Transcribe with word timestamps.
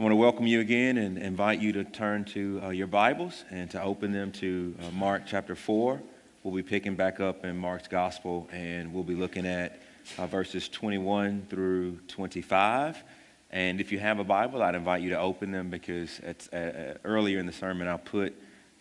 I 0.00 0.02
want 0.02 0.12
to 0.12 0.16
welcome 0.16 0.46
you 0.46 0.60
again 0.60 0.96
and 0.96 1.18
invite 1.18 1.60
you 1.60 1.72
to 1.72 1.84
turn 1.84 2.24
to 2.24 2.58
uh, 2.64 2.68
your 2.70 2.86
Bibles 2.86 3.44
and 3.50 3.70
to 3.72 3.82
open 3.82 4.12
them 4.12 4.32
to 4.32 4.74
uh, 4.80 4.90
Mark 4.92 5.24
chapter 5.26 5.54
4. 5.54 6.00
We'll 6.42 6.54
be 6.54 6.62
picking 6.62 6.96
back 6.96 7.20
up 7.20 7.44
in 7.44 7.58
Mark's 7.58 7.86
Gospel 7.86 8.48
and 8.50 8.94
we'll 8.94 9.04
be 9.04 9.14
looking 9.14 9.44
at 9.44 9.82
uh, 10.16 10.26
verses 10.26 10.70
21 10.70 11.48
through 11.50 11.98
25. 12.08 13.04
And 13.50 13.78
if 13.78 13.92
you 13.92 13.98
have 13.98 14.20
a 14.20 14.24
Bible, 14.24 14.62
I'd 14.62 14.74
invite 14.74 15.02
you 15.02 15.10
to 15.10 15.18
open 15.18 15.52
them 15.52 15.68
because 15.68 16.18
uh, 16.20 16.56
uh, 16.56 16.94
earlier 17.04 17.38
in 17.38 17.44
the 17.44 17.52
sermon 17.52 17.86
I 17.86 17.98
put 17.98 18.34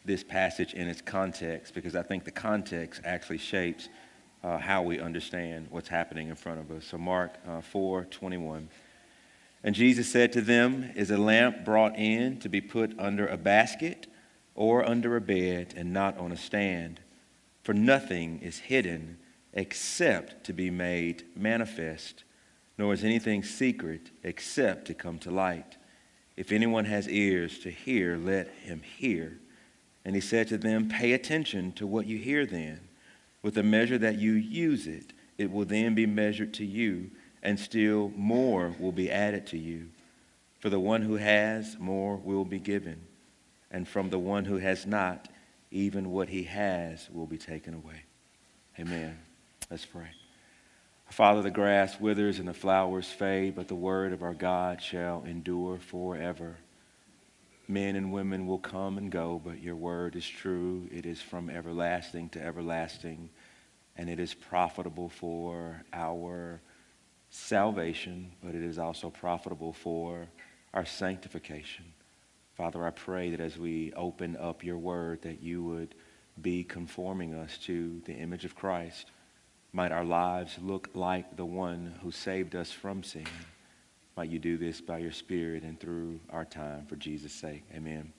this 0.05 0.23
passage 0.23 0.73
in 0.73 0.87
its 0.87 1.01
context 1.01 1.73
because 1.73 1.97
I 1.97 2.01
think 2.01 2.23
the 2.23 2.31
context 2.31 3.01
actually 3.03 3.39
shapes 3.39 3.89
uh, 4.41 4.57
how 4.57 4.83
we 4.83 5.01
understand 5.01 5.67
what's 5.69 5.89
happening 5.89 6.29
in 6.29 6.35
front 6.35 6.61
of 6.61 6.71
us. 6.71 6.85
So, 6.85 6.97
Mark 6.97 7.33
4 7.65 8.05
21. 8.05 8.69
And 9.63 9.75
Jesus 9.75 10.09
said 10.09 10.31
to 10.33 10.41
them, 10.41 10.91
Is 10.95 11.11
a 11.11 11.17
lamp 11.17 11.65
brought 11.65 11.97
in 11.97 12.39
to 12.39 12.49
be 12.49 12.61
put 12.61 12.97
under 12.97 13.27
a 13.27 13.37
basket 13.37 14.07
or 14.55 14.87
under 14.87 15.15
a 15.15 15.21
bed 15.21 15.73
and 15.75 15.91
not 15.91 16.17
on 16.17 16.31
a 16.31 16.37
stand? 16.37 17.01
For 17.63 17.73
nothing 17.73 18.39
is 18.41 18.59
hidden 18.59 19.17
except 19.53 20.45
to 20.45 20.53
be 20.53 20.69
made 20.69 21.23
manifest, 21.35 22.23
nor 22.77 22.93
is 22.93 23.03
anything 23.03 23.43
secret 23.43 24.11
except 24.23 24.85
to 24.85 24.93
come 24.93 25.19
to 25.19 25.31
light. 25.31 25.77
If 26.37 26.53
anyone 26.53 26.85
has 26.85 27.09
ears 27.09 27.59
to 27.59 27.69
hear, 27.69 28.15
let 28.15 28.47
him 28.47 28.81
hear. 28.81 29.39
And 30.05 30.15
he 30.15 30.21
said 30.21 30.47
to 30.47 30.57
them, 30.57 30.87
Pay 30.87 31.11
attention 31.11 31.73
to 31.73 31.85
what 31.85 32.07
you 32.07 32.17
hear 32.17 32.45
then. 32.45 32.79
With 33.41 33.55
the 33.55 33.63
measure 33.63 33.97
that 33.97 34.19
you 34.19 34.33
use 34.33 34.87
it, 34.87 35.11
it 35.37 35.51
will 35.51 35.65
then 35.65 35.95
be 35.95 36.05
measured 36.05 36.53
to 36.55 36.65
you 36.65 37.11
and 37.41 37.59
still 37.59 38.11
more 38.15 38.75
will 38.79 38.91
be 38.91 39.09
added 39.11 39.47
to 39.47 39.57
you. 39.57 39.87
For 40.59 40.69
the 40.69 40.79
one 40.79 41.01
who 41.01 41.15
has, 41.15 41.77
more 41.79 42.17
will 42.17 42.45
be 42.45 42.59
given, 42.59 43.01
and 43.71 43.87
from 43.87 44.09
the 44.09 44.19
one 44.19 44.45
who 44.45 44.57
has 44.57 44.85
not, 44.85 45.29
even 45.71 46.11
what 46.11 46.29
he 46.29 46.43
has 46.43 47.09
will 47.11 47.27
be 47.27 47.37
taken 47.37 47.73
away. 47.73 48.03
Amen. 48.79 49.17
Let's 49.69 49.85
pray. 49.85 50.09
Father, 51.11 51.41
the 51.41 51.51
grass 51.51 51.99
withers 51.99 52.39
and 52.39 52.47
the 52.47 52.53
flowers 52.53 53.07
fade, 53.07 53.55
but 53.55 53.67
the 53.67 53.75
word 53.75 54.13
of 54.13 54.21
our 54.21 54.33
God 54.33 54.81
shall 54.81 55.23
endure 55.25 55.77
forever. 55.77 56.57
Men 57.67 57.95
and 57.95 58.11
women 58.11 58.47
will 58.47 58.59
come 58.59 58.97
and 58.97 59.11
go, 59.11 59.41
but 59.43 59.61
your 59.61 59.75
word 59.75 60.15
is 60.15 60.27
true. 60.27 60.87
It 60.91 61.05
is 61.05 61.21
from 61.21 61.49
everlasting 61.49 62.29
to 62.29 62.43
everlasting, 62.43 63.29
and 63.95 64.09
it 64.09 64.19
is 64.19 64.33
profitable 64.33 65.09
for 65.09 65.83
our 65.93 66.61
salvation, 67.29 68.31
but 68.43 68.55
it 68.55 68.63
is 68.63 68.79
also 68.79 69.09
profitable 69.09 69.73
for 69.73 70.27
our 70.73 70.85
sanctification. 70.85 71.85
Father, 72.55 72.85
I 72.85 72.89
pray 72.89 73.29
that 73.31 73.39
as 73.39 73.57
we 73.57 73.93
open 73.93 74.35
up 74.35 74.63
your 74.63 74.77
word, 74.77 75.21
that 75.21 75.41
you 75.41 75.63
would 75.63 75.95
be 76.41 76.63
conforming 76.63 77.33
us 77.33 77.57
to 77.59 78.01
the 78.05 78.13
image 78.13 78.45
of 78.45 78.55
Christ. 78.55 79.11
Might 79.71 79.91
our 79.91 80.03
lives 80.03 80.57
look 80.61 80.89
like 80.93 81.37
the 81.37 81.45
one 81.45 81.95
who 82.01 82.11
saved 82.11 82.55
us 82.55 82.71
from 82.71 83.03
sin. 83.03 83.27
Might 84.17 84.29
you 84.29 84.39
do 84.39 84.57
this 84.57 84.81
by 84.81 84.97
your 84.97 85.11
Spirit 85.11 85.63
and 85.63 85.79
through 85.79 86.19
our 86.29 86.45
time 86.45 86.85
for 86.87 86.95
Jesus' 86.95 87.33
sake. 87.33 87.63
Amen. 87.73 88.11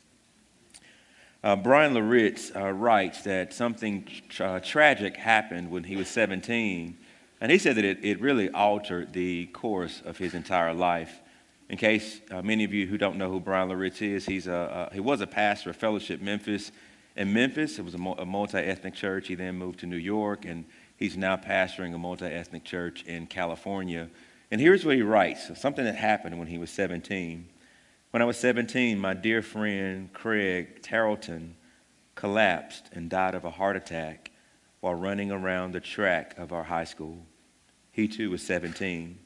Uh, 1.42 1.56
Bryan 1.56 1.94
Loritts 1.94 2.53
uh, 2.55 2.70
writes 2.70 3.22
that 3.22 3.53
something 3.53 4.06
uh, 4.38 4.61
tragic 4.61 5.16
happened 5.16 5.70
when 5.70 5.84
he 5.84 5.97
was 5.97 6.08
17 6.08 6.97
and 7.41 7.50
he 7.50 7.58
said 7.58 7.77
that 7.77 7.84
it, 7.84 8.05
it 8.05 8.20
really 8.20 8.50
altered 8.50 9.12
the 9.12 9.46
course 9.46 10.02
of 10.05 10.19
his 10.19 10.34
entire 10.34 10.74
life. 10.74 11.20
In 11.70 11.78
case 11.78 12.20
uh, 12.30 12.42
many 12.42 12.64
of 12.64 12.74
you 12.74 12.86
who 12.86 12.98
don't 12.98 13.16
know 13.16 13.30
who 13.30 13.41
Bryan 13.41 13.69
Loritts 13.69 14.02
is, 14.02 14.27
he's 14.27 14.47
a, 14.47 14.55
uh, 14.55 14.91
he 14.92 15.00
was 15.00 15.20
a 15.20 15.27
pastor 15.27 15.70
of 15.70 15.77
Fellowship 15.77 16.20
Memphis. 16.20 16.72
In 17.16 17.32
Memphis, 17.32 17.78
it 17.78 17.84
was 17.84 17.94
a, 17.94 17.98
a 17.98 18.27
multi 18.27 18.58
ethnic 18.58 18.94
church. 18.94 19.28
He 19.28 19.34
then 19.34 19.56
moved 19.56 19.80
to 19.80 19.86
New 19.86 19.97
York, 19.97 20.44
and 20.44 20.64
he's 20.97 21.16
now 21.16 21.37
pastoring 21.37 21.94
a 21.94 21.98
multi 21.98 22.26
ethnic 22.26 22.64
church 22.64 23.04
in 23.04 23.26
California. 23.26 24.10
And 24.50 24.60
here's 24.60 24.84
what 24.84 24.97
he 24.97 25.03
writes 25.03 25.59
something 25.59 25.84
that 25.84 25.94
happened 25.94 26.38
when 26.38 26.48
he 26.48 26.59
was 26.59 26.70
17. 26.70 27.48
When 28.10 28.20
I 28.20 28.25
was 28.25 28.37
17, 28.38 28.98
my 28.98 29.14
dear 29.14 29.41
friend 29.41 30.12
Craig 30.12 30.82
Tarleton 30.82 31.54
collapsed 32.16 32.91
and 32.93 33.09
died 33.09 33.37
of 33.37 33.44
a 33.44 33.50
heart 33.50 33.76
attack 33.76 34.32
while 34.81 34.94
running 34.94 35.31
around 35.31 35.72
the 35.72 35.81
track 35.81 36.37
of 36.37 36.53
our 36.53 36.64
high 36.64 36.84
school. 36.84 37.19
He 38.00 38.09
too 38.09 38.31
was 38.31 38.43
17. 38.43 39.19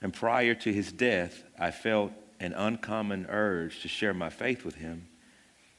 And 0.00 0.14
prior 0.14 0.54
to 0.54 0.72
his 0.72 0.92
death, 0.92 1.42
I 1.58 1.72
felt 1.72 2.12
an 2.38 2.52
uncommon 2.52 3.26
urge 3.28 3.82
to 3.82 3.88
share 3.88 4.14
my 4.14 4.30
faith 4.30 4.64
with 4.64 4.76
him. 4.76 5.08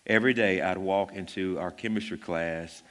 Every 0.05 0.33
day 0.33 0.61
I'd 0.61 0.79
walk 0.79 1.13
into 1.13 1.57
our 1.57 1.71
chemistry 1.71 2.17
class, 2.17 2.83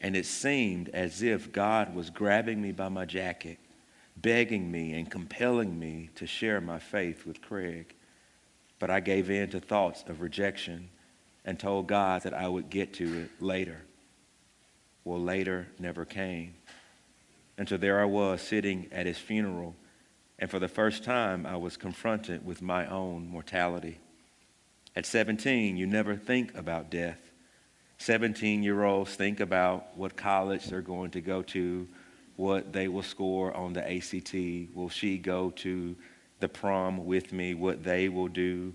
and 0.00 0.16
it 0.16 0.24
seemed 0.24 0.88
as 0.90 1.20
if 1.20 1.50
God 1.50 1.96
was 1.96 2.10
grabbing 2.10 2.62
me 2.62 2.70
by 2.70 2.88
my 2.88 3.04
jacket, 3.06 3.58
begging 4.18 4.70
me 4.70 4.92
and 4.92 5.10
compelling 5.10 5.76
me 5.76 6.10
to 6.14 6.24
share 6.24 6.60
my 6.60 6.78
faith 6.78 7.26
with 7.26 7.42
Craig. 7.42 7.92
But 8.78 8.90
I 8.90 9.00
gave 9.00 9.30
in 9.30 9.50
to 9.50 9.58
thoughts 9.58 10.04
of 10.06 10.20
rejection 10.20 10.90
and 11.44 11.58
told 11.58 11.88
God 11.88 12.22
that 12.22 12.34
I 12.34 12.46
would 12.46 12.70
get 12.70 12.94
to 12.94 13.22
it 13.22 13.42
later. 13.42 13.80
Well, 15.02 15.20
later 15.20 15.66
never 15.80 16.04
came. 16.04 16.54
And 17.58 17.68
so 17.68 17.76
there 17.76 18.00
I 18.00 18.04
was 18.04 18.42
sitting 18.42 18.88
at 18.92 19.06
his 19.06 19.18
funeral, 19.18 19.74
and 20.38 20.50
for 20.50 20.58
the 20.58 20.68
first 20.68 21.04
time 21.04 21.46
I 21.46 21.56
was 21.56 21.76
confronted 21.76 22.44
with 22.44 22.60
my 22.60 22.86
own 22.86 23.28
mortality. 23.28 23.98
At 24.94 25.06
17, 25.06 25.76
you 25.76 25.86
never 25.86 26.16
think 26.16 26.56
about 26.56 26.90
death. 26.90 27.18
17 27.98 28.62
year 28.62 28.84
olds 28.84 29.14
think 29.14 29.40
about 29.40 29.96
what 29.96 30.16
college 30.16 30.66
they're 30.66 30.82
going 30.82 31.10
to 31.12 31.20
go 31.20 31.42
to, 31.42 31.88
what 32.36 32.72
they 32.72 32.88
will 32.88 33.02
score 33.02 33.54
on 33.56 33.72
the 33.72 33.96
ACT. 33.96 34.34
Will 34.74 34.90
she 34.90 35.16
go 35.16 35.50
to 35.50 35.96
the 36.40 36.48
prom 36.48 37.06
with 37.06 37.32
me? 37.32 37.54
What 37.54 37.82
they 37.82 38.10
will 38.10 38.28
do 38.28 38.74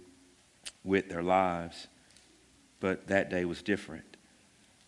with 0.84 1.10
their 1.10 1.22
lives. 1.22 1.88
But 2.80 3.08
that 3.08 3.30
day 3.30 3.46
was 3.46 3.62
different. 3.62 4.18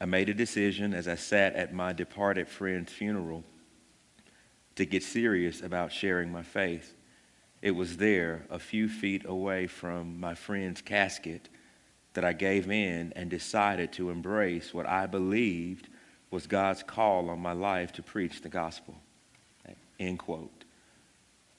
I 0.01 0.05
made 0.05 0.29
a 0.29 0.33
decision 0.33 0.93
as 0.95 1.07
I 1.07 1.15
sat 1.15 1.53
at 1.55 1.73
my 1.73 1.93
departed 1.93 2.47
friend's 2.47 2.91
funeral 2.91 3.43
to 4.75 4.85
get 4.85 5.03
serious 5.03 5.61
about 5.61 5.91
sharing 5.91 6.31
my 6.31 6.43
faith. 6.43 6.93
It 7.61 7.71
was 7.71 7.97
there, 7.97 8.45
a 8.49 8.59
few 8.59 8.89
feet 8.89 9.23
away 9.25 9.67
from 9.67 10.19
my 10.19 10.35
friend's 10.35 10.81
casket, 10.81 11.49
that 12.13 12.25
I 12.25 12.33
gave 12.33 12.69
in 12.69 13.13
and 13.15 13.29
decided 13.29 13.91
to 13.93 14.09
embrace 14.09 14.73
what 14.73 14.87
I 14.87 15.07
believed 15.07 15.89
was 16.29 16.47
God's 16.47 16.83
call 16.83 17.29
on 17.29 17.39
my 17.39 17.53
life 17.53 17.91
to 17.93 18.03
preach 18.03 18.41
the 18.41 18.49
gospel. 18.49 18.95
End 19.99 20.19
quote. 20.19 20.65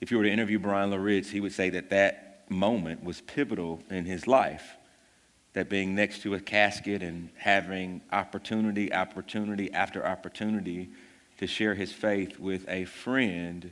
If 0.00 0.10
you 0.10 0.18
were 0.18 0.24
to 0.24 0.30
interview 0.30 0.58
Bryan 0.58 0.90
Loritts, 0.90 1.30
he 1.30 1.40
would 1.40 1.52
say 1.52 1.70
that 1.70 1.90
that 1.90 2.44
moment 2.50 3.02
was 3.02 3.20
pivotal 3.22 3.82
in 3.90 4.04
his 4.04 4.26
life. 4.26 4.76
That 5.54 5.70
being 5.70 5.94
next 5.94 6.22
to 6.22 6.34
a 6.34 6.40
casket 6.40 7.02
and 7.02 7.30
having 7.36 8.02
opportunity, 8.12 8.92
opportunity 8.92 9.72
after 9.72 10.04
opportunity 10.04 10.90
to 11.38 11.46
share 11.46 11.74
his 11.74 11.92
faith 11.92 12.38
with 12.38 12.68
a 12.68 12.84
friend, 12.84 13.70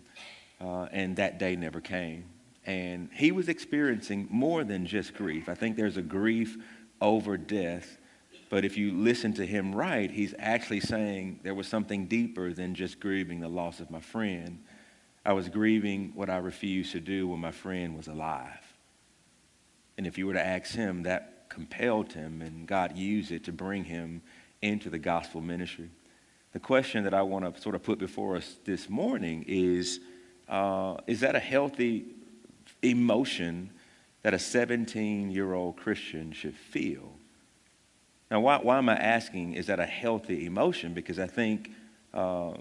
uh, 0.60 0.88
and 0.92 1.16
that 1.16 1.38
day 1.38 1.56
never 1.56 1.80
came. 1.80 2.24
And 2.64 3.08
he 3.12 3.32
was 3.32 3.48
experiencing 3.48 4.28
more 4.30 4.64
than 4.64 4.86
just 4.86 5.14
grief. 5.14 5.48
I 5.48 5.54
think 5.54 5.76
there's 5.76 5.96
a 5.96 6.02
grief 6.02 6.56
over 7.00 7.36
death, 7.36 7.98
but 8.50 8.64
if 8.64 8.76
you 8.76 8.92
listen 8.92 9.32
to 9.34 9.46
him 9.46 9.74
right, 9.74 10.10
he's 10.10 10.34
actually 10.38 10.80
saying 10.80 11.40
there 11.42 11.54
was 11.54 11.66
something 11.66 12.06
deeper 12.06 12.52
than 12.52 12.74
just 12.74 13.00
grieving 13.00 13.40
the 13.40 13.48
loss 13.48 13.80
of 13.80 13.90
my 13.90 14.00
friend. 14.00 14.62
I 15.24 15.32
was 15.32 15.48
grieving 15.48 16.12
what 16.14 16.30
I 16.30 16.38
refused 16.38 16.92
to 16.92 17.00
do 17.00 17.28
when 17.28 17.40
my 17.40 17.52
friend 17.52 17.96
was 17.96 18.08
alive. 18.08 18.60
And 19.96 20.06
if 20.06 20.18
you 20.18 20.26
were 20.26 20.32
to 20.34 20.44
ask 20.44 20.74
him, 20.74 21.04
that 21.04 21.48
compelled 21.48 22.12
him, 22.12 22.42
and 22.42 22.66
God 22.66 22.96
used 22.96 23.30
it 23.30 23.44
to 23.44 23.52
bring 23.52 23.84
him 23.84 24.22
into 24.62 24.90
the 24.90 24.98
gospel 24.98 25.40
ministry 25.40 25.90
the 26.52 26.60
question 26.60 27.04
that 27.04 27.14
I 27.14 27.22
want 27.22 27.54
to 27.54 27.60
sort 27.60 27.74
of 27.74 27.82
put 27.82 27.98
before 27.98 28.36
us 28.36 28.56
this 28.64 28.88
morning 28.88 29.44
is 29.48 30.00
uh, 30.48 30.96
Is 31.06 31.20
that 31.20 31.34
a 31.34 31.40
healthy 31.40 32.06
emotion 32.82 33.70
that 34.22 34.34
a 34.34 34.38
17 34.38 35.30
year 35.30 35.54
old 35.54 35.76
Christian 35.76 36.32
should 36.32 36.56
feel? 36.56 37.12
Now, 38.30 38.40
why, 38.40 38.58
why 38.58 38.78
am 38.78 38.88
I 38.88 38.96
asking, 38.96 39.54
is 39.54 39.66
that 39.66 39.78
a 39.78 39.86
healthy 39.86 40.46
emotion? 40.46 40.94
Because 40.94 41.18
I 41.18 41.26
think 41.26 41.70
uh, 42.14 42.52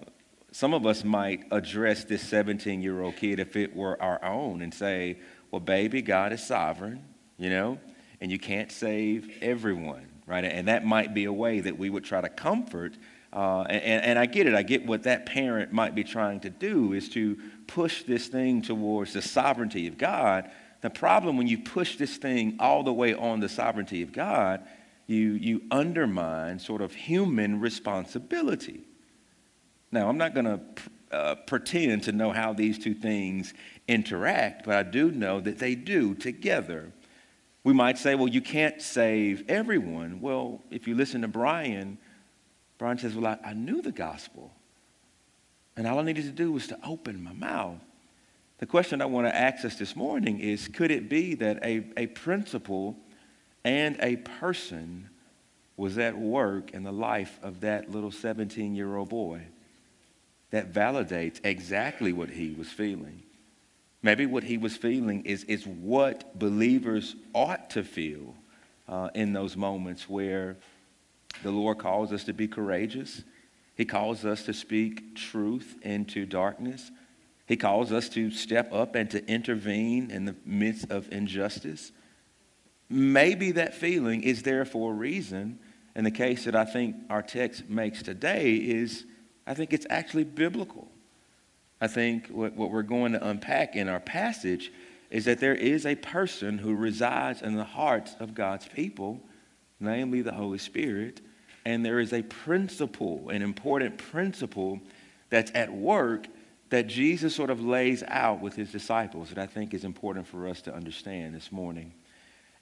some 0.51 0.73
of 0.73 0.85
us 0.85 1.03
might 1.03 1.45
address 1.51 2.03
this 2.03 2.21
17 2.27 2.81
year 2.81 3.01
old 3.01 3.15
kid 3.15 3.39
if 3.39 3.55
it 3.55 3.75
were 3.75 4.01
our 4.01 4.23
own 4.23 4.61
and 4.61 4.73
say, 4.73 5.19
well, 5.49 5.61
baby, 5.61 6.01
God 6.01 6.33
is 6.33 6.45
sovereign, 6.45 7.03
you 7.37 7.49
know, 7.49 7.77
and 8.21 8.31
you 8.31 8.39
can't 8.39 8.71
save 8.71 9.37
everyone, 9.41 10.07
right? 10.27 10.43
And 10.43 10.67
that 10.67 10.85
might 10.85 11.13
be 11.13 11.25
a 11.25 11.33
way 11.33 11.59
that 11.59 11.77
we 11.77 11.89
would 11.89 12.03
try 12.03 12.21
to 12.21 12.29
comfort 12.29 12.95
uh, 13.33 13.61
and, 13.61 14.03
and 14.03 14.19
I 14.19 14.25
get 14.25 14.47
it. 14.47 14.53
I 14.53 14.63
get 14.63 14.85
what 14.85 15.03
that 15.03 15.25
parent 15.25 15.71
might 15.71 15.95
be 15.95 16.03
trying 16.03 16.41
to 16.41 16.49
do 16.49 16.93
is 16.93 17.07
to 17.09 17.37
push 17.67 18.03
this 18.03 18.27
thing 18.27 18.61
towards 18.61 19.13
the 19.13 19.21
sovereignty 19.21 19.87
of 19.87 19.97
God. 19.97 20.51
The 20.81 20.89
problem 20.89 21.37
when 21.37 21.47
you 21.47 21.59
push 21.59 21.95
this 21.95 22.17
thing 22.17 22.57
all 22.59 22.83
the 22.83 22.91
way 22.91 23.13
on 23.13 23.39
the 23.39 23.47
sovereignty 23.47 24.01
of 24.01 24.11
God, 24.11 24.65
you, 25.07 25.33
you 25.33 25.61
undermine 25.71 26.59
sort 26.59 26.81
of 26.81 26.93
human 26.93 27.59
responsibility. 27.59 28.81
Now, 29.91 30.09
I'm 30.09 30.17
not 30.17 30.33
going 30.33 30.45
to 30.45 30.59
uh, 31.11 31.35
pretend 31.35 32.03
to 32.03 32.11
know 32.11 32.31
how 32.31 32.53
these 32.53 32.79
two 32.79 32.93
things 32.93 33.53
interact, 33.87 34.65
but 34.65 34.75
I 34.75 34.83
do 34.83 35.11
know 35.11 35.39
that 35.41 35.59
they 35.59 35.75
do 35.75 36.15
together. 36.15 36.91
We 37.63 37.73
might 37.73 37.97
say, 37.97 38.15
well, 38.15 38.27
you 38.27 38.41
can't 38.41 38.81
save 38.81 39.43
everyone. 39.49 40.19
Well, 40.21 40.63
if 40.71 40.87
you 40.87 40.95
listen 40.95 41.21
to 41.21 41.27
Bryan, 41.27 41.97
Bryan 42.81 42.97
says, 42.97 43.13
well, 43.13 43.37
I, 43.43 43.49
I 43.49 43.53
knew 43.53 43.83
the 43.83 43.91
gospel. 43.91 44.51
And 45.77 45.85
all 45.85 45.99
I 45.99 46.01
needed 46.01 46.23
to 46.23 46.31
do 46.31 46.51
was 46.51 46.65
to 46.69 46.79
open 46.83 47.23
my 47.23 47.31
mouth. 47.31 47.77
The 48.57 48.65
question 48.65 49.03
I 49.03 49.05
want 49.05 49.27
to 49.27 49.35
ask 49.35 49.63
us 49.63 49.75
this 49.75 49.95
morning 49.95 50.39
is 50.39 50.67
could 50.67 50.89
it 50.89 51.07
be 51.07 51.35
that 51.35 51.63
a, 51.63 51.85
a 51.95 52.07
principle 52.07 52.97
and 53.63 53.97
a 53.99 54.15
person 54.15 55.11
was 55.77 55.99
at 55.99 56.17
work 56.17 56.71
in 56.71 56.81
the 56.81 56.91
life 56.91 57.37
of 57.43 57.59
that 57.59 57.91
little 57.91 58.09
17 58.09 58.73
year 58.73 58.95
old 58.95 59.09
boy 59.09 59.43
that 60.49 60.73
validates 60.73 61.39
exactly 61.43 62.11
what 62.11 62.31
he 62.31 62.55
was 62.55 62.69
feeling? 62.69 63.21
Maybe 64.01 64.25
what 64.25 64.43
he 64.43 64.57
was 64.57 64.75
feeling 64.75 65.23
is, 65.25 65.43
is 65.43 65.67
what 65.67 66.39
believers 66.39 67.15
ought 67.35 67.69
to 67.69 67.83
feel 67.83 68.33
uh, 68.87 69.09
in 69.13 69.33
those 69.33 69.55
moments 69.55 70.09
where 70.09 70.57
the 71.43 71.51
Lord 71.51 71.77
calls 71.79 72.11
us 72.11 72.23
to 72.25 72.33
be 72.33 72.47
courageous. 72.47 73.23
He 73.75 73.85
calls 73.85 74.25
us 74.25 74.43
to 74.43 74.53
speak 74.53 75.15
truth 75.15 75.75
into 75.81 76.25
darkness. 76.25 76.91
He 77.47 77.57
calls 77.57 77.91
us 77.91 78.09
to 78.09 78.31
step 78.31 78.71
up 78.71 78.95
and 78.95 79.09
to 79.11 79.25
intervene 79.27 80.11
in 80.11 80.25
the 80.25 80.35
midst 80.45 80.91
of 80.91 81.11
injustice. 81.11 81.91
Maybe 82.89 83.51
that 83.51 83.73
feeling 83.73 84.23
is 84.23 84.43
there 84.43 84.65
for 84.65 84.91
a 84.91 84.95
reason. 84.95 85.59
And 85.95 86.05
the 86.05 86.11
case 86.11 86.45
that 86.45 86.55
I 86.55 86.65
think 86.65 86.95
our 87.09 87.21
text 87.21 87.69
makes 87.69 88.03
today 88.03 88.55
is 88.55 89.05
I 89.45 89.53
think 89.53 89.73
it's 89.73 89.87
actually 89.89 90.23
biblical. 90.23 90.87
I 91.81 91.87
think 91.87 92.27
what, 92.27 92.53
what 92.53 92.71
we're 92.71 92.83
going 92.83 93.13
to 93.13 93.27
unpack 93.27 93.75
in 93.75 93.89
our 93.89 93.99
passage 93.99 94.71
is 95.09 95.25
that 95.25 95.39
there 95.39 95.55
is 95.55 95.85
a 95.85 95.95
person 95.95 96.59
who 96.59 96.75
resides 96.75 97.41
in 97.41 97.55
the 97.55 97.65
hearts 97.65 98.15
of 98.19 98.33
God's 98.35 98.67
people, 98.67 99.19
namely 99.81 100.21
the 100.21 100.33
Holy 100.33 100.57
Spirit, 100.57 101.21
and 101.65 101.85
there 101.85 101.99
is 101.99 102.13
a 102.13 102.21
principle, 102.23 103.29
an 103.29 103.41
important 103.41 103.97
principle 103.97 104.79
that's 105.29 105.51
at 105.53 105.71
work 105.71 106.27
that 106.69 106.87
Jesus 106.87 107.35
sort 107.35 107.49
of 107.49 107.63
lays 107.63 108.03
out 108.07 108.41
with 108.41 108.55
his 108.55 108.71
disciples 108.71 109.29
that 109.29 109.37
I 109.37 109.45
think 109.45 109.73
is 109.73 109.83
important 109.83 110.25
for 110.25 110.47
us 110.47 110.61
to 110.63 110.73
understand 110.73 111.35
this 111.35 111.51
morning. 111.51 111.93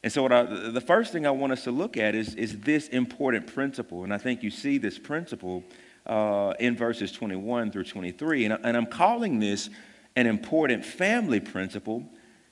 And 0.02 0.12
so, 0.12 0.26
I, 0.28 0.44
the 0.44 0.82
first 0.82 1.12
thing 1.12 1.28
I 1.28 1.32
want 1.32 1.54
us 1.54 1.64
to 1.66 1.72
look 1.72 1.98
at 1.98 2.16
is, 2.16 2.34
is 2.36 2.60
this 2.62 2.88
important 2.88 3.54
principle. 3.54 4.04
And 4.04 4.14
I 4.14 4.18
think 4.18 4.44
you 4.44 4.50
see 4.50 4.78
this 4.78 4.98
principle 4.98 5.64
uh, 6.06 6.54
in 6.60 6.76
verses 6.76 7.12
21 7.12 7.72
through 7.72 7.84
23. 7.84 8.46
And, 8.46 8.58
and 8.64 8.78
I'm 8.78 8.86
calling 8.86 9.40
this 9.40 9.70
an 10.16 10.26
important 10.26 10.86
family 10.86 11.40
principle 11.40 12.04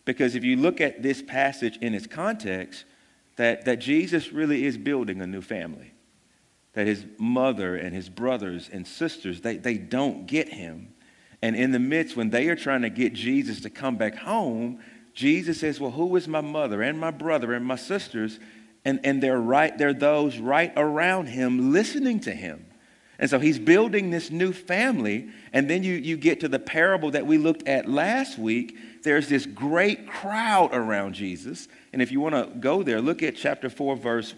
because 0.05 0.35
if 0.35 0.43
you 0.43 0.57
look 0.57 0.79
at 0.79 1.01
this 1.01 1.21
passage 1.21 1.77
in 1.77 1.93
its 1.93 2.07
context, 2.07 2.85
that, 3.37 3.65
that 3.65 3.77
Jesus 3.77 4.31
really 4.31 4.65
is 4.65 4.77
building 4.77 5.21
a 5.21 5.27
new 5.27 5.41
family. 5.41 5.93
That 6.73 6.85
his 6.85 7.05
mother 7.17 7.75
and 7.75 7.95
his 7.95 8.09
brothers 8.09 8.69
and 8.71 8.85
sisters, 8.85 9.41
they, 9.41 9.57
they 9.57 9.77
don't 9.77 10.27
get 10.27 10.49
him. 10.49 10.93
And 11.41 11.55
in 11.55 11.71
the 11.71 11.79
midst, 11.79 12.15
when 12.15 12.29
they 12.29 12.49
are 12.49 12.55
trying 12.55 12.81
to 12.81 12.89
get 12.89 13.13
Jesus 13.13 13.61
to 13.61 13.69
come 13.69 13.97
back 13.97 14.15
home, 14.15 14.79
Jesus 15.13 15.59
says, 15.59 15.79
Well, 15.79 15.91
who 15.91 16.15
is 16.15 16.27
my 16.27 16.41
mother 16.41 16.81
and 16.83 16.99
my 16.99 17.11
brother 17.11 17.53
and 17.53 17.65
my 17.65 17.75
sisters? 17.75 18.39
And, 18.85 18.99
and 19.03 19.21
they're 19.21 19.39
right, 19.39 19.75
they're 19.75 19.93
those 19.93 20.37
right 20.37 20.71
around 20.77 21.27
him 21.27 21.73
listening 21.73 22.19
to 22.21 22.31
him. 22.31 22.66
And 23.19 23.29
so 23.29 23.39
he's 23.39 23.57
building 23.57 24.11
this 24.11 24.29
new 24.29 24.53
family. 24.53 25.29
And 25.51 25.69
then 25.69 25.83
you, 25.83 25.93
you 25.93 26.17
get 26.17 26.39
to 26.41 26.47
the 26.47 26.59
parable 26.59 27.11
that 27.11 27.25
we 27.25 27.37
looked 27.37 27.67
at 27.67 27.89
last 27.89 28.37
week. 28.37 28.77
There's 29.03 29.27
this 29.27 29.45
great 29.45 30.07
crowd 30.07 30.69
around 30.73 31.13
Jesus. 31.13 31.67
And 31.93 32.01
if 32.01 32.11
you 32.11 32.19
want 32.19 32.35
to 32.35 32.59
go 32.59 32.83
there, 32.83 33.01
look 33.01 33.23
at 33.23 33.35
chapter 33.35 33.69
4, 33.69 33.95
verse, 33.95 34.35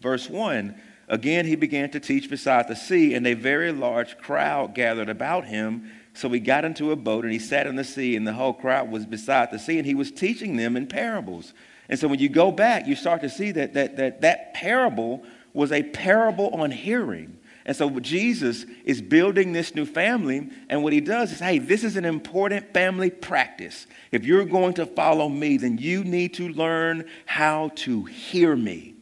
verse 0.00 0.30
1. 0.30 0.74
Again, 1.08 1.44
he 1.44 1.56
began 1.56 1.90
to 1.90 2.00
teach 2.00 2.30
beside 2.30 2.68
the 2.68 2.76
sea, 2.76 3.14
and 3.14 3.26
a 3.26 3.34
very 3.34 3.72
large 3.72 4.16
crowd 4.18 4.74
gathered 4.74 5.08
about 5.08 5.44
him. 5.44 5.90
So 6.14 6.28
he 6.28 6.40
got 6.40 6.64
into 6.64 6.92
a 6.92 6.96
boat 6.96 7.24
and 7.24 7.32
he 7.32 7.38
sat 7.38 7.66
in 7.66 7.76
the 7.76 7.84
sea, 7.84 8.16
and 8.16 8.26
the 8.26 8.32
whole 8.32 8.52
crowd 8.52 8.90
was 8.90 9.06
beside 9.06 9.50
the 9.50 9.58
sea, 9.58 9.78
and 9.78 9.86
he 9.86 9.94
was 9.94 10.12
teaching 10.12 10.56
them 10.56 10.76
in 10.76 10.86
parables. 10.86 11.52
And 11.88 11.98
so 11.98 12.06
when 12.06 12.20
you 12.20 12.28
go 12.28 12.52
back, 12.52 12.86
you 12.86 12.94
start 12.94 13.22
to 13.22 13.28
see 13.28 13.50
that 13.52 13.74
that, 13.74 13.96
that, 13.96 14.20
that 14.20 14.54
parable 14.54 15.24
was 15.52 15.72
a 15.72 15.82
parable 15.82 16.50
on 16.50 16.70
hearing. 16.70 17.36
And 17.66 17.76
so 17.76 18.00
Jesus 18.00 18.64
is 18.84 19.02
building 19.02 19.52
this 19.52 19.74
new 19.74 19.84
family, 19.84 20.48
and 20.68 20.82
what 20.82 20.92
he 20.92 21.00
does 21.00 21.32
is, 21.32 21.40
hey, 21.40 21.58
this 21.58 21.84
is 21.84 21.96
an 21.96 22.04
important 22.04 22.72
family 22.72 23.10
practice. 23.10 23.86
If 24.10 24.24
you're 24.24 24.46
going 24.46 24.74
to 24.74 24.86
follow 24.86 25.28
me, 25.28 25.58
then 25.58 25.76
you 25.76 26.02
need 26.02 26.34
to 26.34 26.48
learn 26.48 27.04
how 27.26 27.72
to 27.76 28.04
hear 28.04 28.56
me. 28.56 28.94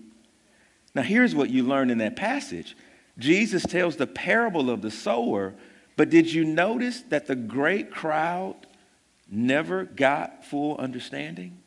Now, 0.95 1.03
here's 1.03 1.35
what 1.35 1.51
you 1.51 1.63
learn 1.63 1.91
in 1.91 1.99
that 1.99 2.17
passage 2.17 2.77
Jesus 3.19 3.63
tells 3.63 3.97
the 3.97 4.07
parable 4.07 4.71
of 4.71 4.83
the 4.83 4.91
sower, 4.91 5.55
but 5.97 6.11
did 6.11 6.33
you 6.33 6.45
notice 6.45 7.03
that 7.03 7.27
the 7.27 7.37
great 7.37 7.91
crowd 7.91 8.57
never 9.31 9.85
got 9.85 10.45
full 10.45 10.77
understanding? 10.79 11.59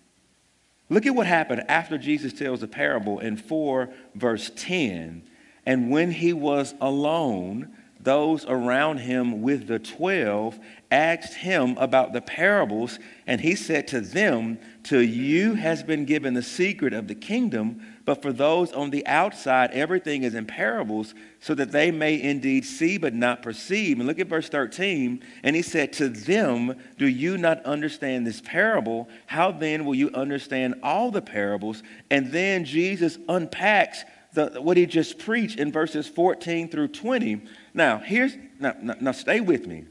Look 0.90 1.06
at 1.06 1.16
what 1.16 1.28
happened 1.28 1.64
after 1.70 1.98
Jesus 1.98 2.34
tells 2.34 2.60
the 2.60 2.68
parable 2.68 3.20
in 3.20 3.38
4 3.38 3.90
verse 4.14 4.52
10. 4.56 5.24
And 5.66 5.90
when 5.90 6.12
he 6.12 6.34
was 6.34 6.74
alone, 6.82 7.72
those 8.04 8.46
around 8.46 8.98
him 8.98 9.42
with 9.42 9.68
the 9.68 9.78
twelve 9.78 10.60
asked 10.90 11.36
him 11.36 11.78
about 11.78 12.14
the 12.14 12.22
parables, 12.22 13.00
and 13.28 13.40
he 13.40 13.56
said 13.56 13.88
to 13.90 14.02
them, 14.02 14.58
To 14.86 15.00
you 15.00 15.54
has 15.54 15.84
been 15.84 16.06
given 16.06 16.34
the 16.34 16.42
secret 16.42 16.94
of 16.94 17.08
the 17.08 17.16
kingdom, 17.16 17.82
but 18.04 18.22
for 18.22 18.34
those 18.34 18.72
on 18.74 18.90
the 18.90 19.06
outside, 19.06 19.72
everything 19.72 20.24
is 20.24 20.34
in 20.34 20.46
parables, 20.46 21.14
so 21.40 21.54
that 21.54 21.72
they 21.72 21.92
may 21.92 22.20
indeed 22.20 22.66
see 22.66 22.98
but 22.98 23.14
not 23.14 23.44
perceive. 23.44 24.00
And 24.00 24.08
look 24.08 24.20
at 24.20 24.28
verse 24.28 24.50
13. 24.50 25.24
And 25.44 25.56
he 25.56 25.62
said, 25.62 25.94
To 25.94 26.10
them, 26.10 26.76
Do 26.98 27.08
you 27.08 27.38
not 27.38 27.64
understand 27.64 28.26
this 28.26 28.42
parable? 28.42 29.08
How 29.28 29.52
then 29.52 29.86
will 29.86 29.96
you 29.96 30.10
understand 30.14 30.76
all 30.82 31.12
the 31.12 31.22
parables? 31.22 31.84
And 32.10 32.32
then 32.32 32.66
Jesus 32.66 33.20
unpacks 33.30 34.04
the, 34.34 34.62
what 34.62 34.78
he 34.78 34.86
just 34.86 35.20
preached 35.20 35.60
in 35.60 35.72
verses 35.72 36.08
14 36.08 36.70
through 36.70 36.90
20. 36.90 37.42
Now, 37.74 37.98
here's, 37.98 38.36
now, 38.60 38.76
now, 38.82 38.96
now 39.00 39.12
stay 39.12 39.42
with 39.42 39.68
me. 39.68 39.86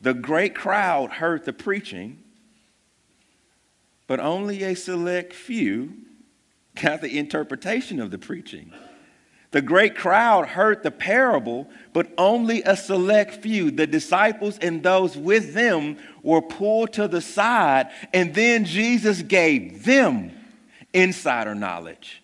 The 0.00 0.14
great 0.14 0.54
crowd 0.54 1.10
heard 1.10 1.44
the 1.44 1.52
preaching, 1.52 2.22
but 4.06 4.18
only 4.18 4.62
a 4.62 4.74
select 4.74 5.32
few 5.32 5.92
got 6.80 7.00
the 7.00 7.18
interpretation 7.18 8.00
of 8.00 8.10
the 8.10 8.18
preaching. 8.18 8.72
The 9.50 9.62
great 9.62 9.96
crowd 9.96 10.46
heard 10.46 10.82
the 10.82 10.92
parable, 10.92 11.68
but 11.92 12.12
only 12.16 12.62
a 12.62 12.76
select 12.76 13.34
few, 13.42 13.70
the 13.70 13.86
disciples 13.86 14.58
and 14.58 14.82
those 14.82 15.16
with 15.16 15.54
them, 15.54 15.98
were 16.22 16.42
pulled 16.42 16.92
to 16.94 17.08
the 17.08 17.20
side, 17.20 17.90
and 18.14 18.32
then 18.32 18.64
Jesus 18.64 19.22
gave 19.22 19.84
them 19.84 20.30
insider 20.92 21.54
knowledge. 21.54 22.19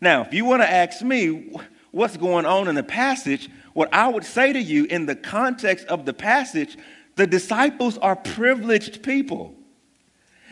Now, 0.00 0.22
if 0.22 0.32
you 0.32 0.44
want 0.44 0.62
to 0.62 0.70
ask 0.70 1.02
me 1.02 1.52
what's 1.90 2.16
going 2.16 2.46
on 2.46 2.68
in 2.68 2.74
the 2.74 2.82
passage, 2.82 3.48
what 3.72 3.92
I 3.92 4.08
would 4.08 4.24
say 4.24 4.52
to 4.52 4.60
you 4.60 4.84
in 4.84 5.06
the 5.06 5.14
context 5.14 5.86
of 5.86 6.06
the 6.06 6.14
passage, 6.14 6.78
the 7.16 7.26
disciples 7.26 7.98
are 7.98 8.16
privileged 8.16 9.02
people. 9.02 9.54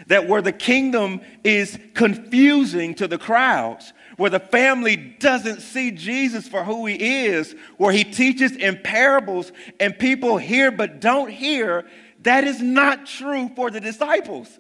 That 0.06 0.28
where 0.28 0.42
the 0.42 0.52
kingdom 0.52 1.22
is 1.42 1.78
confusing 1.94 2.94
to 2.96 3.08
the 3.08 3.18
crowds, 3.18 3.92
where 4.16 4.30
the 4.30 4.38
family 4.38 4.96
doesn't 4.96 5.60
see 5.60 5.90
Jesus 5.90 6.46
for 6.46 6.62
who 6.62 6.86
he 6.86 7.26
is, 7.26 7.54
where 7.78 7.92
he 7.92 8.04
teaches 8.04 8.54
in 8.54 8.80
parables 8.82 9.50
and 9.80 9.98
people 9.98 10.36
hear 10.36 10.70
but 10.70 11.00
don't 11.00 11.30
hear, 11.30 11.86
that 12.22 12.44
is 12.44 12.60
not 12.60 13.06
true 13.06 13.50
for 13.56 13.70
the 13.70 13.80
disciples. 13.80 14.58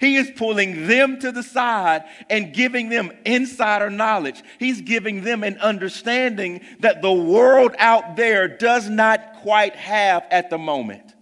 He 0.00 0.16
is 0.16 0.30
pulling 0.34 0.86
them 0.86 1.18
to 1.20 1.30
the 1.30 1.42
side 1.42 2.04
and 2.30 2.54
giving 2.54 2.88
them 2.88 3.12
insider 3.26 3.90
knowledge. 3.90 4.42
He's 4.58 4.80
giving 4.80 5.22
them 5.24 5.44
an 5.44 5.58
understanding 5.58 6.62
that 6.80 7.02
the 7.02 7.12
world 7.12 7.74
out 7.78 8.16
there 8.16 8.48
does 8.48 8.88
not 8.88 9.34
quite 9.42 9.76
have 9.76 10.26
at 10.30 10.48
the 10.48 10.56
moment. 10.56 11.14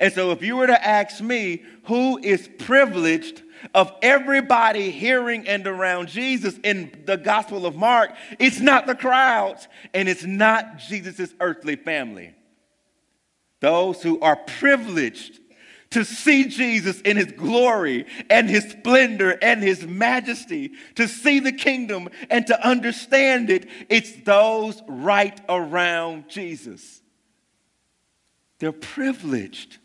And 0.00 0.12
so, 0.12 0.32
if 0.32 0.42
you 0.42 0.56
were 0.56 0.66
to 0.66 0.86
ask 0.86 1.22
me 1.22 1.62
who 1.84 2.18
is 2.18 2.48
privileged 2.58 3.42
of 3.74 3.92
everybody 4.02 4.90
hearing 4.90 5.46
and 5.46 5.66
around 5.66 6.08
Jesus 6.08 6.58
in 6.64 7.02
the 7.04 7.18
Gospel 7.18 7.66
of 7.66 7.76
Mark, 7.76 8.14
it's 8.38 8.60
not 8.60 8.86
the 8.86 8.94
crowds 8.94 9.68
and 9.92 10.08
it's 10.08 10.24
not 10.24 10.78
Jesus' 10.78 11.34
earthly 11.38 11.76
family. 11.76 12.34
Those 13.60 14.02
who 14.02 14.20
are 14.20 14.36
privileged 14.36 15.40
to 15.90 16.04
see 16.04 16.46
Jesus 16.46 17.00
in 17.02 17.16
his 17.16 17.32
glory 17.32 18.06
and 18.28 18.50
his 18.50 18.64
splendor 18.64 19.38
and 19.40 19.62
his 19.62 19.86
majesty, 19.86 20.72
to 20.96 21.06
see 21.06 21.40
the 21.40 21.52
kingdom 21.52 22.08
and 22.28 22.46
to 22.48 22.66
understand 22.66 23.50
it, 23.50 23.68
it's 23.88 24.12
those 24.24 24.82
right 24.88 25.40
around 25.48 26.28
Jesus. 26.28 27.02
They're 28.58 28.72
privileged. 28.72 29.78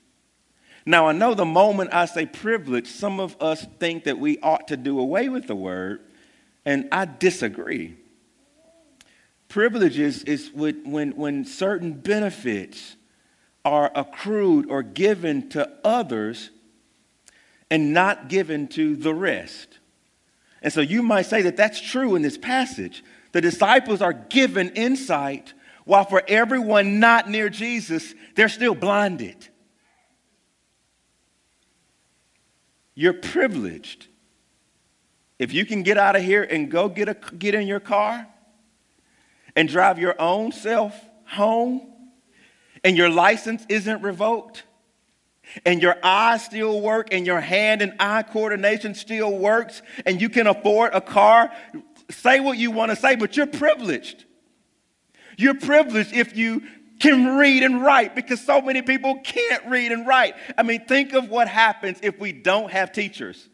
Now, 0.86 1.08
I 1.08 1.12
know 1.12 1.34
the 1.36 1.46
moment 1.46 1.94
I 1.94 2.06
say 2.06 2.26
privilege, 2.26 2.88
some 2.88 3.20
of 3.20 3.36
us 3.40 3.66
think 3.80 4.06
that 4.06 4.18
we 4.18 4.40
ought 4.40 4.70
to 4.70 4.78
do 4.78 5.00
away 5.00 5.30
with 5.30 5.48
the 5.48 5.56
word, 5.56 6.02
and 6.66 6.88
I 6.92 7.06
disagree. 7.06 7.98
Privileges 9.48 10.24
is 10.24 10.50
when, 10.54 11.16
when 11.16 11.46
certain 11.46 11.94
benefits 11.94 12.96
are 13.64 13.92
accrued 13.94 14.70
or 14.70 14.84
given 14.84 15.50
to 15.50 15.70
others 15.84 16.50
and 17.70 17.94
not 17.94 18.28
given 18.28 18.68
to 18.68 18.96
the 18.96 19.14
rest. 19.14 19.80
And 20.62 20.72
so 20.72 20.82
you 20.82 21.02
might 21.02 21.26
say 21.26 21.44
that 21.44 21.58
that's 21.58 21.80
true 21.80 22.16
in 22.16 22.22
this 22.22 22.38
passage. 22.38 23.04
The 23.32 23.42
disciples 23.42 24.02
are 24.02 24.14
given 24.14 24.70
insight, 24.72 25.54
while 25.86 26.06
for 26.06 26.22
everyone 26.28 27.00
not 27.00 27.30
near 27.30 27.50
Jesus, 27.50 28.14
they're 28.36 28.50
still 28.50 28.76
blinded. 28.76 29.48
You're 32.94 33.14
privileged. 33.14 34.08
If 35.40 35.54
you 35.54 35.66
can 35.66 35.82
get 35.82 35.98
out 35.98 36.16
of 36.16 36.22
here 36.22 36.44
and 36.44 36.70
go 36.70 36.88
get, 36.88 37.10
a, 37.10 37.16
get 37.16 37.56
in 37.56 37.66
your 37.66 37.80
car 37.80 38.28
and 39.56 39.68
drive 39.68 39.98
your 39.98 40.20
own 40.22 40.52
self 40.52 40.94
home, 41.26 41.91
and 42.84 42.98
your 42.98 43.10
license 43.10 43.66
isn't 43.70 44.02
revoked, 44.02 44.64
and 45.66 45.82
your 45.82 45.96
eyes 46.04 46.44
still 46.46 46.82
work, 46.82 47.10
and 47.12 47.26
your 47.26 47.42
hand 47.42 47.82
and 47.82 47.94
eye 48.00 48.24
coordination 48.24 48.96
still 48.96 49.38
works, 49.38 49.82
and 50.06 50.22
you 50.22 50.30
can 50.30 50.48
afford 50.48 50.94
a 50.94 51.02
car, 51.02 51.52
say 52.10 52.40
what 52.40 52.58
you 52.58 52.72
want 52.72 52.92
to 52.92 52.96
say, 52.96 53.16
but 53.16 53.38
you're 53.38 53.48
privileged. 53.48 54.26
You're 55.38 55.56
privileged 55.56 56.14
if 56.14 56.36
you 56.38 56.64
can 57.00 57.38
read 57.38 57.64
and 57.64 57.82
write 57.82 58.16
because 58.16 58.40
so 58.40 58.62
many 58.62 58.82
people 58.82 59.20
can't 59.24 59.66
read 59.66 59.92
and 59.92 60.06
write. 60.08 60.36
I 60.58 60.64
mean, 60.64 60.86
think 60.86 61.14
of 61.14 61.30
what 61.30 61.48
happens 61.48 62.00
if 62.04 62.20
we 62.20 62.32
don't 62.32 62.72
have 62.72 62.92
teachers. 62.92 63.50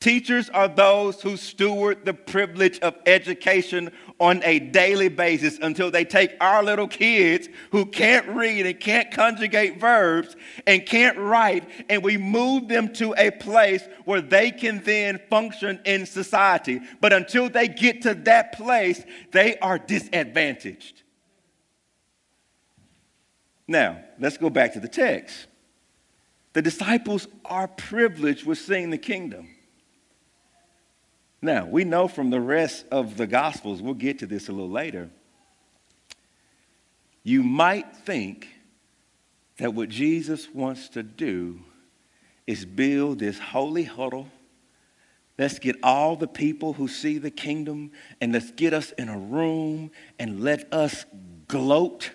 Teachers 0.00 0.50
are 0.50 0.68
those 0.68 1.22
who 1.22 1.36
steward 1.36 2.04
the 2.04 2.12
privilege 2.12 2.78
of 2.80 2.94
education 3.06 3.92
on 4.18 4.42
a 4.44 4.58
daily 4.58 5.08
basis 5.08 5.58
until 5.60 5.90
they 5.90 6.04
take 6.04 6.34
our 6.40 6.62
little 6.62 6.88
kids 6.88 7.48
who 7.70 7.84
can't 7.84 8.26
read 8.28 8.64
and 8.64 8.80
can't 8.80 9.10
conjugate 9.10 9.78
verbs 9.78 10.36
and 10.66 10.86
can't 10.86 11.18
write, 11.18 11.68
and 11.88 12.02
we 12.02 12.16
move 12.16 12.68
them 12.68 12.92
to 12.94 13.14
a 13.18 13.30
place 13.30 13.86
where 14.04 14.22
they 14.22 14.50
can 14.50 14.82
then 14.84 15.20
function 15.28 15.78
in 15.84 16.06
society. 16.06 16.80
But 17.00 17.12
until 17.12 17.50
they 17.50 17.68
get 17.68 18.02
to 18.02 18.14
that 18.14 18.52
place, 18.52 19.04
they 19.32 19.58
are 19.58 19.78
disadvantaged. 19.78 21.02
Now, 23.68 24.00
let's 24.18 24.38
go 24.38 24.48
back 24.48 24.74
to 24.74 24.80
the 24.80 24.88
text. 24.88 25.46
The 26.52 26.62
disciples 26.62 27.28
are 27.44 27.68
privileged 27.68 28.46
with 28.46 28.58
seeing 28.58 28.90
the 28.90 28.98
kingdom. 28.98 29.55
Now, 31.46 31.64
we 31.64 31.84
know 31.84 32.08
from 32.08 32.30
the 32.30 32.40
rest 32.40 32.86
of 32.90 33.16
the 33.16 33.28
Gospels, 33.28 33.80
we'll 33.80 33.94
get 33.94 34.18
to 34.18 34.26
this 34.26 34.48
a 34.48 34.52
little 34.52 34.68
later. 34.68 35.10
You 37.22 37.44
might 37.44 37.96
think 37.98 38.48
that 39.58 39.72
what 39.72 39.88
Jesus 39.88 40.48
wants 40.52 40.88
to 40.88 41.04
do 41.04 41.60
is 42.48 42.64
build 42.64 43.20
this 43.20 43.38
holy 43.38 43.84
huddle. 43.84 44.26
Let's 45.38 45.60
get 45.60 45.76
all 45.84 46.16
the 46.16 46.26
people 46.26 46.72
who 46.72 46.88
see 46.88 47.16
the 47.16 47.30
kingdom 47.30 47.92
and 48.20 48.32
let's 48.32 48.50
get 48.50 48.74
us 48.74 48.90
in 48.98 49.08
a 49.08 49.16
room 49.16 49.92
and 50.18 50.42
let 50.42 50.72
us 50.74 51.04
gloat 51.46 52.10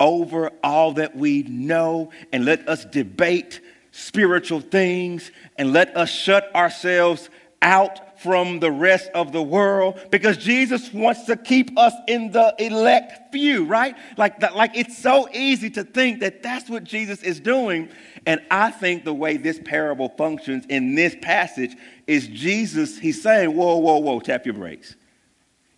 over 0.00 0.52
all 0.64 0.94
that 0.94 1.14
we 1.14 1.42
know 1.42 2.12
and 2.32 2.46
let 2.46 2.66
us 2.66 2.86
debate 2.86 3.60
spiritual 3.90 4.62
things 4.62 5.32
and 5.58 5.74
let 5.74 5.94
us 5.98 6.08
shut 6.08 6.54
ourselves 6.54 7.28
out 7.60 8.00
from 8.20 8.60
the 8.60 8.70
rest 8.70 9.08
of 9.14 9.32
the 9.32 9.42
world 9.42 9.98
because 10.10 10.36
Jesus 10.36 10.92
wants 10.92 11.24
to 11.24 11.36
keep 11.36 11.78
us 11.78 11.94
in 12.06 12.30
the 12.32 12.54
elect 12.58 13.32
few, 13.32 13.64
right? 13.64 13.96
Like 14.18 14.40
that, 14.40 14.54
like 14.54 14.76
it's 14.76 14.98
so 14.98 15.26
easy 15.32 15.70
to 15.70 15.84
think 15.84 16.20
that 16.20 16.42
that's 16.42 16.68
what 16.68 16.84
Jesus 16.84 17.22
is 17.22 17.40
doing. 17.40 17.88
And 18.26 18.42
I 18.50 18.72
think 18.72 19.04
the 19.04 19.14
way 19.14 19.38
this 19.38 19.58
parable 19.64 20.10
functions 20.10 20.66
in 20.68 20.94
this 20.94 21.16
passage 21.22 21.74
is 22.06 22.28
Jesus, 22.28 22.98
he's 22.98 23.22
saying, 23.22 23.56
whoa, 23.56 23.78
whoa, 23.78 23.96
whoa, 23.96 24.20
tap 24.20 24.44
your 24.44 24.54
brakes. 24.54 24.96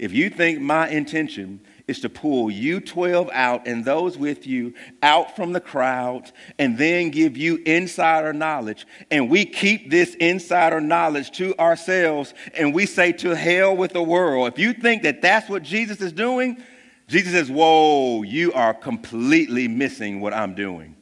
If 0.01 0.13
you 0.13 0.29
think 0.29 0.61
my 0.61 0.89
intention 0.89 1.61
is 1.89 2.01
to 2.01 2.09
pull 2.09 2.51
you 2.51 2.81
12 2.81 3.31
out 3.33 3.67
and 3.67 3.85
those 3.85 4.17
with 4.17 4.47
you 4.47 4.75
out 5.03 5.35
from 5.37 5.53
the 5.53 5.61
crowd 5.61 6.31
and 6.59 6.79
then 6.79 7.11
give 7.11 7.37
you 7.37 7.57
insider 7.67 8.33
knowledge. 8.33 8.87
And 9.11 9.29
we 9.29 9.45
keep 9.45 9.91
this 9.91 10.15
insider 10.17 10.81
knowledge 10.81 11.33
to 11.33 11.59
ourselves 11.59 12.35
and 12.55 12.75
we 12.75 12.87
say 12.87 13.13
to 13.13 13.35
hell 13.35 13.77
with 13.77 13.93
the 13.93 14.03
world. 14.03 14.53
If 14.53 14.59
you 14.59 14.73
think 14.73 15.03
that 15.03 15.23
that's 15.23 15.49
what 15.49 15.63
Jesus 15.63 16.01
is 16.01 16.13
doing, 16.13 16.63
Jesus 17.09 17.33
says, 17.33 17.51
Whoa, 17.51 18.23
you 18.23 18.53
are 18.53 18.75
completely 18.75 19.69
missing 19.69 20.21
what 20.21 20.33
I'm 20.33 20.55
doing. 20.55 20.97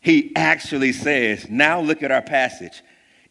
He 0.00 0.34
actually 0.34 0.92
says, 0.92 1.48
Now 1.48 1.80
look 1.80 2.02
at 2.02 2.10
our 2.10 2.22
passage. 2.22 2.82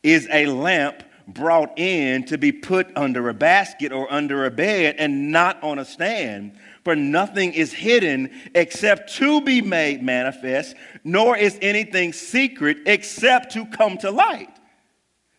Is 0.01 0.27
a 0.31 0.45
lamp 0.45 1.03
brought 1.33 1.77
in 1.77 2.25
to 2.25 2.37
be 2.37 2.51
put 2.51 2.95
under 2.95 3.29
a 3.29 3.33
basket 3.33 3.91
or 3.91 4.11
under 4.11 4.45
a 4.45 4.51
bed 4.51 4.95
and 4.97 5.31
not 5.31 5.61
on 5.63 5.79
a 5.79 5.85
stand. 5.85 6.53
For 6.83 6.95
nothing 6.95 7.53
is 7.53 7.73
hidden 7.73 8.31
except 8.55 9.13
to 9.15 9.41
be 9.41 9.61
made 9.61 10.01
manifest, 10.01 10.75
nor 11.03 11.37
is 11.37 11.57
anything 11.61 12.13
secret 12.13 12.77
except 12.85 13.53
to 13.53 13.65
come 13.65 13.97
to 13.99 14.11
light. 14.11 14.49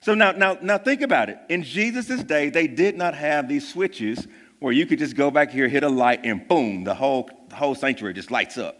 So 0.00 0.14
now, 0.14 0.32
now, 0.32 0.59
now 0.62 0.78
think 0.78 1.02
about 1.02 1.28
it. 1.28 1.38
In 1.49 1.62
Jesus' 1.62 2.23
day, 2.23 2.50
they 2.50 2.66
did 2.66 2.97
not 2.97 3.14
have 3.14 3.49
these 3.49 3.68
switches 3.68 4.26
where 4.59 4.73
you 4.73 4.87
could 4.87 4.99
just 4.99 5.16
go 5.16 5.30
back 5.30 5.50
here, 5.50 5.68
hit 5.68 5.82
a 5.82 5.88
light, 5.88 6.20
and 6.25 6.47
boom, 6.47 6.85
the 6.85 6.94
whole, 6.94 7.30
the 7.49 7.56
whole 7.56 7.75
sanctuary 7.75 8.14
just 8.14 8.30
lights 8.30 8.59
up 8.59 8.79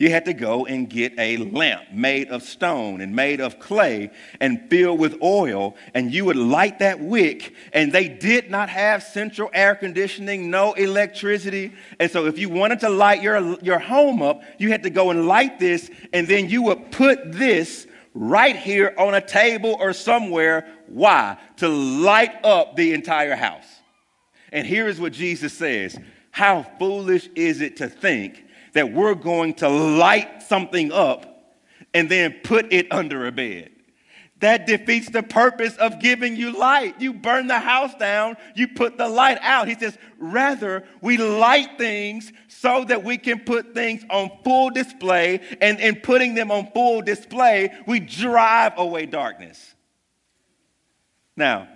you 0.00 0.08
had 0.08 0.24
to 0.24 0.32
go 0.32 0.64
and 0.64 0.88
get 0.88 1.12
a 1.18 1.36
lamp 1.36 1.92
made 1.92 2.30
of 2.30 2.42
stone 2.42 3.02
and 3.02 3.14
made 3.14 3.38
of 3.38 3.58
clay 3.58 4.10
and 4.40 4.70
filled 4.70 4.98
with 4.98 5.22
oil, 5.22 5.76
and 5.92 6.10
you 6.10 6.24
would 6.24 6.38
light 6.38 6.78
that 6.78 7.00
wick. 7.00 7.54
And 7.74 7.92
they 7.92 8.08
did 8.08 8.50
not 8.50 8.70
have 8.70 9.02
central 9.02 9.50
air 9.52 9.74
conditioning, 9.74 10.50
no 10.50 10.72
electricity. 10.72 11.74
And 11.98 12.10
so, 12.10 12.24
if 12.24 12.38
you 12.38 12.48
wanted 12.48 12.80
to 12.80 12.88
light 12.88 13.20
your, 13.20 13.60
your 13.60 13.78
home 13.78 14.22
up, 14.22 14.42
you 14.56 14.70
had 14.70 14.84
to 14.84 14.90
go 14.90 15.10
and 15.10 15.28
light 15.28 15.58
this, 15.58 15.90
and 16.14 16.26
then 16.26 16.48
you 16.48 16.62
would 16.62 16.90
put 16.92 17.32
this 17.32 17.86
right 18.14 18.56
here 18.56 18.94
on 18.96 19.12
a 19.12 19.20
table 19.20 19.76
or 19.78 19.92
somewhere. 19.92 20.66
Why? 20.86 21.36
To 21.58 21.68
light 21.68 22.42
up 22.42 22.74
the 22.74 22.94
entire 22.94 23.36
house. 23.36 23.66
And 24.50 24.66
here 24.66 24.88
is 24.88 24.98
what 24.98 25.12
Jesus 25.12 25.52
says 25.52 25.98
How 26.30 26.62
foolish 26.78 27.28
is 27.34 27.60
it 27.60 27.76
to 27.76 27.88
think 27.90 28.44
that 28.72 28.92
we're 28.92 29.14
going 29.14 29.54
to 29.54 29.68
light 29.68 30.42
something 30.42 30.92
up 30.92 31.26
and 31.92 32.08
then 32.08 32.36
put 32.44 32.72
it 32.72 32.90
under 32.92 33.26
a 33.26 33.32
bed. 33.32 33.70
That 34.40 34.66
defeats 34.66 35.10
the 35.10 35.22
purpose 35.22 35.76
of 35.76 36.00
giving 36.00 36.34
you 36.34 36.56
light. 36.56 36.98
You 36.98 37.12
burn 37.12 37.46
the 37.46 37.58
house 37.58 37.94
down, 37.96 38.36
you 38.54 38.68
put 38.68 38.96
the 38.96 39.08
light 39.08 39.38
out. 39.42 39.68
He 39.68 39.74
says, 39.74 39.98
rather, 40.18 40.84
we 41.02 41.18
light 41.18 41.76
things 41.76 42.32
so 42.48 42.84
that 42.84 43.04
we 43.04 43.18
can 43.18 43.40
put 43.40 43.74
things 43.74 44.02
on 44.08 44.30
full 44.42 44.70
display, 44.70 45.40
and 45.60 45.78
in 45.78 45.96
putting 45.96 46.34
them 46.34 46.50
on 46.50 46.70
full 46.72 47.02
display, 47.02 47.70
we 47.86 48.00
drive 48.00 48.72
away 48.78 49.04
darkness. 49.04 49.74
Now, 51.36 51.68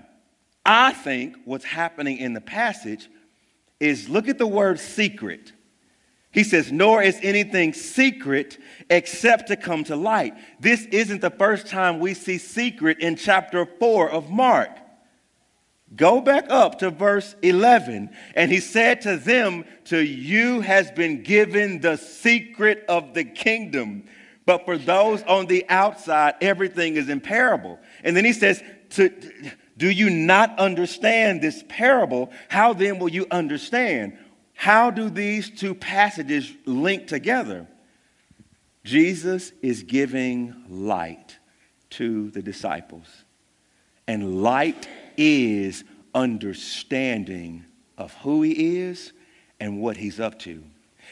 I 0.64 0.92
think 0.94 1.36
what's 1.44 1.64
happening 1.64 2.16
in 2.16 2.32
the 2.32 2.40
passage 2.40 3.10
is 3.78 4.08
look 4.08 4.28
at 4.28 4.38
the 4.38 4.46
word 4.46 4.80
secret. 4.80 5.52
He 6.34 6.42
says, 6.42 6.72
nor 6.72 7.00
is 7.00 7.18
anything 7.22 7.72
secret 7.72 8.58
except 8.90 9.46
to 9.48 9.56
come 9.56 9.84
to 9.84 9.94
light. 9.94 10.34
This 10.58 10.84
isn't 10.86 11.20
the 11.20 11.30
first 11.30 11.68
time 11.68 12.00
we 12.00 12.12
see 12.12 12.38
secret 12.38 12.98
in 12.98 13.14
chapter 13.14 13.64
4 13.64 14.10
of 14.10 14.30
Mark. 14.30 14.70
Go 15.94 16.20
back 16.20 16.46
up 16.48 16.80
to 16.80 16.90
verse 16.90 17.36
11. 17.42 18.10
And 18.34 18.50
he 18.50 18.58
said 18.58 19.02
to 19.02 19.16
them, 19.16 19.64
To 19.86 19.98
you 19.98 20.60
has 20.60 20.90
been 20.90 21.22
given 21.22 21.80
the 21.80 21.96
secret 21.96 22.84
of 22.88 23.14
the 23.14 23.24
kingdom. 23.24 24.04
But 24.44 24.64
for 24.64 24.76
those 24.76 25.22
on 25.22 25.46
the 25.46 25.64
outside, 25.68 26.34
everything 26.40 26.96
is 26.96 27.08
in 27.08 27.20
parable. 27.20 27.78
And 28.02 28.16
then 28.16 28.24
he 28.24 28.32
says, 28.32 28.60
to, 28.90 29.10
Do 29.76 29.88
you 29.88 30.10
not 30.10 30.58
understand 30.58 31.40
this 31.40 31.62
parable? 31.68 32.32
How 32.48 32.72
then 32.72 32.98
will 32.98 33.08
you 33.08 33.28
understand? 33.30 34.18
How 34.54 34.90
do 34.90 35.10
these 35.10 35.50
two 35.50 35.74
passages 35.74 36.50
link 36.64 37.06
together? 37.06 37.66
Jesus 38.84 39.52
is 39.62 39.82
giving 39.82 40.54
light 40.68 41.38
to 41.90 42.30
the 42.30 42.42
disciples. 42.42 43.06
And 44.06 44.42
light 44.42 44.88
is 45.16 45.84
understanding 46.14 47.64
of 47.96 48.12
who 48.14 48.42
he 48.42 48.78
is 48.78 49.12
and 49.60 49.80
what 49.80 49.96
he's 49.96 50.20
up 50.20 50.38
to. 50.40 50.62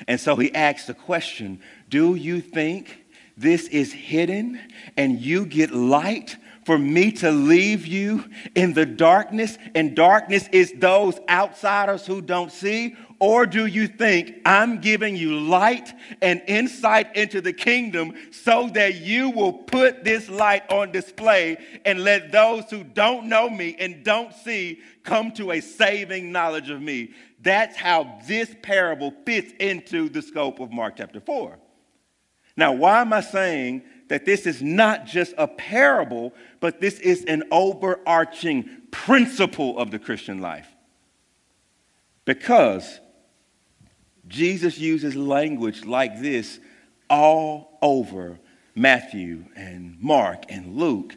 And 0.07 0.21
so 0.21 0.37
he 0.37 0.55
asks 0.55 0.87
the 0.87 0.95
question 0.95 1.61
Do 1.89 2.15
you 2.15 2.41
think 2.41 3.05
this 3.37 3.69
is 3.69 3.93
hidden 3.93 4.61
and 4.97 5.21
you 5.21 5.47
get 5.47 5.73
light 5.73 6.37
for 6.65 6.79
me 6.79 7.11
to 7.11 7.31
leave 7.31 7.87
you 7.87 8.25
in 8.55 8.73
the 8.73 8.87
darkness, 8.87 9.59
and 9.75 9.97
darkness 9.97 10.49
is 10.53 10.73
those 10.77 11.19
outsiders 11.29 12.07
who 12.07 12.21
don't 12.21 12.53
see? 12.53 12.95
Or 13.23 13.47
do 13.47 13.67
you 13.67 13.87
think 13.87 14.41
I'm 14.45 14.81
giving 14.81 15.15
you 15.15 15.39
light 15.39 15.95
and 16.21 16.43
insight 16.49 17.15
into 17.15 17.41
the 17.41 17.53
kingdom 17.53 18.15
so 18.33 18.69
that 18.71 18.97
you 18.97 19.31
will 19.31 19.53
put 19.53 20.03
this 20.03 20.29
light 20.29 20.69
on 20.69 20.91
display 20.91 21.57
and 21.85 22.03
let 22.03 22.33
those 22.33 22.69
who 22.69 22.83
don't 22.83 23.29
know 23.29 23.49
me 23.49 23.77
and 23.79 24.03
don't 24.03 24.35
see 24.35 24.81
come 25.05 25.31
to 25.35 25.53
a 25.53 25.61
saving 25.61 26.33
knowledge 26.33 26.69
of 26.69 26.83
me? 26.83 27.13
That's 27.41 27.77
how 27.77 28.19
this 28.27 28.53
parable 28.61 29.15
fits 29.25 29.53
into 29.61 30.09
the 30.09 30.21
scope 30.21 30.59
of 30.59 30.73
Mark 30.73 30.97
chapter 30.97 31.21
4. 31.21 31.61
Now, 32.57 32.73
why 32.73 33.03
am 33.03 33.13
I 33.13 33.21
saying 33.21 33.83
that 34.09 34.25
this 34.25 34.47
is 34.47 34.61
not 34.61 35.07
just 35.07 35.33
a 35.39 35.47
parable, 35.47 36.35
but 36.59 36.81
this 36.81 36.99
is 36.99 37.25
an 37.27 37.45
overarching 37.53 38.69
principle 38.91 39.79
of 39.79 39.93
the 39.93 40.01
Christian 40.01 40.41
life? 40.41 40.67
Because 42.25 42.99
Jesus 44.33 44.79
uses 44.79 45.15
language 45.15 45.85
like 45.85 46.21
this 46.21 46.59
all 47.11 47.79
over 47.83 48.39
Matthew 48.75 49.45
and 49.55 50.01
Mark 50.01 50.45
and 50.49 50.77
Luke. 50.77 51.15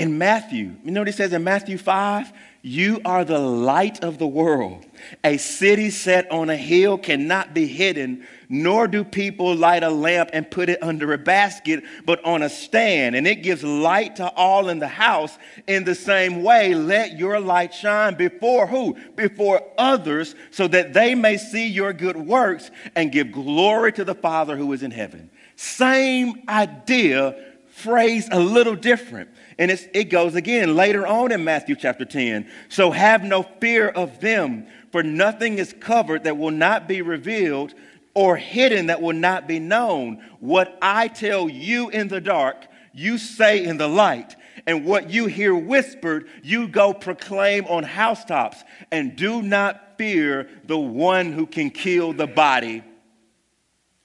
In 0.00 0.16
Matthew, 0.16 0.76
you 0.82 0.92
know 0.92 1.02
what 1.02 1.08
he 1.08 1.12
says 1.12 1.34
in 1.34 1.44
Matthew 1.44 1.76
5? 1.76 2.32
You 2.62 3.02
are 3.04 3.22
the 3.22 3.38
light 3.38 4.02
of 4.02 4.16
the 4.16 4.26
world. 4.26 4.86
A 5.22 5.36
city 5.36 5.90
set 5.90 6.30
on 6.30 6.48
a 6.48 6.56
hill 6.56 6.96
cannot 6.96 7.52
be 7.52 7.66
hidden, 7.66 8.26
nor 8.48 8.88
do 8.88 9.04
people 9.04 9.54
light 9.54 9.82
a 9.82 9.90
lamp 9.90 10.30
and 10.32 10.50
put 10.50 10.70
it 10.70 10.82
under 10.82 11.12
a 11.12 11.18
basket, 11.18 11.84
but 12.06 12.24
on 12.24 12.40
a 12.40 12.48
stand, 12.48 13.14
and 13.14 13.26
it 13.26 13.42
gives 13.42 13.62
light 13.62 14.16
to 14.16 14.26
all 14.30 14.70
in 14.70 14.78
the 14.78 14.88
house. 14.88 15.36
In 15.66 15.84
the 15.84 15.94
same 15.94 16.42
way, 16.42 16.72
let 16.72 17.18
your 17.18 17.38
light 17.38 17.74
shine 17.74 18.14
before 18.14 18.66
who? 18.66 18.96
Before 19.16 19.62
others, 19.76 20.34
so 20.50 20.66
that 20.68 20.94
they 20.94 21.14
may 21.14 21.36
see 21.36 21.66
your 21.66 21.92
good 21.92 22.16
works 22.16 22.70
and 22.96 23.12
give 23.12 23.32
glory 23.32 23.92
to 23.92 24.04
the 24.04 24.14
Father 24.14 24.56
who 24.56 24.72
is 24.72 24.82
in 24.82 24.92
heaven. 24.92 25.28
Same 25.56 26.42
idea, 26.48 27.36
phrase 27.68 28.30
a 28.32 28.40
little 28.40 28.76
different. 28.76 29.28
And 29.60 29.70
it 29.70 30.08
goes 30.08 30.36
again 30.36 30.74
later 30.74 31.06
on 31.06 31.32
in 31.32 31.44
Matthew 31.44 31.76
chapter 31.76 32.06
10. 32.06 32.50
So 32.70 32.92
have 32.92 33.22
no 33.22 33.42
fear 33.42 33.90
of 33.90 34.18
them, 34.18 34.66
for 34.90 35.02
nothing 35.02 35.58
is 35.58 35.74
covered 35.78 36.24
that 36.24 36.38
will 36.38 36.50
not 36.50 36.88
be 36.88 37.02
revealed 37.02 37.74
or 38.14 38.38
hidden 38.38 38.86
that 38.86 39.02
will 39.02 39.14
not 39.14 39.46
be 39.46 39.58
known. 39.58 40.24
What 40.40 40.78
I 40.80 41.08
tell 41.08 41.46
you 41.50 41.90
in 41.90 42.08
the 42.08 42.22
dark, 42.22 42.66
you 42.94 43.18
say 43.18 43.62
in 43.62 43.76
the 43.76 43.86
light. 43.86 44.34
And 44.66 44.86
what 44.86 45.10
you 45.10 45.26
hear 45.26 45.54
whispered, 45.54 46.26
you 46.42 46.66
go 46.66 46.94
proclaim 46.94 47.66
on 47.66 47.82
housetops. 47.82 48.64
And 48.90 49.14
do 49.14 49.42
not 49.42 49.98
fear 49.98 50.48
the 50.64 50.78
one 50.78 51.32
who 51.32 51.46
can 51.46 51.68
kill 51.68 52.14
the 52.14 52.26
body, 52.26 52.82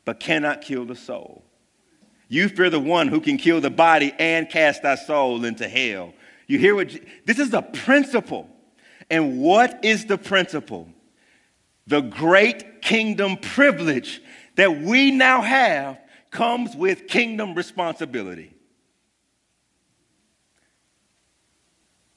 but 0.04 0.20
cannot 0.20 0.62
kill 0.62 0.84
the 0.84 0.98
soul. 0.98 1.45
You 2.28 2.50
fear 2.50 2.70
the 2.70 2.80
one 2.80 3.08
who 3.08 3.22
can 3.22 3.38
kill 3.38 3.62
the 3.62 3.70
body 3.70 4.14
and 4.18 4.50
cast 4.50 4.84
thy 4.84 4.96
soul 4.96 5.46
into 5.46 5.68
hell. 5.68 6.14
You 6.48 6.58
hear 6.58 6.76
what? 6.76 6.92
This 7.26 7.40
is 7.40 7.54
a 7.54 7.62
principle. 7.62 8.50
And 9.10 9.40
what 9.40 9.86
is 9.86 10.06
the 10.06 10.18
principle? 10.18 10.90
The 11.88 12.02
great 12.02 12.82
kingdom 12.82 13.38
privilege 13.38 14.22
that 14.56 14.82
we 14.82 15.12
now 15.12 15.42
have 15.42 16.00
comes 16.32 16.76
with 16.76 17.08
kingdom 17.08 17.54
responsibility. 17.54 18.52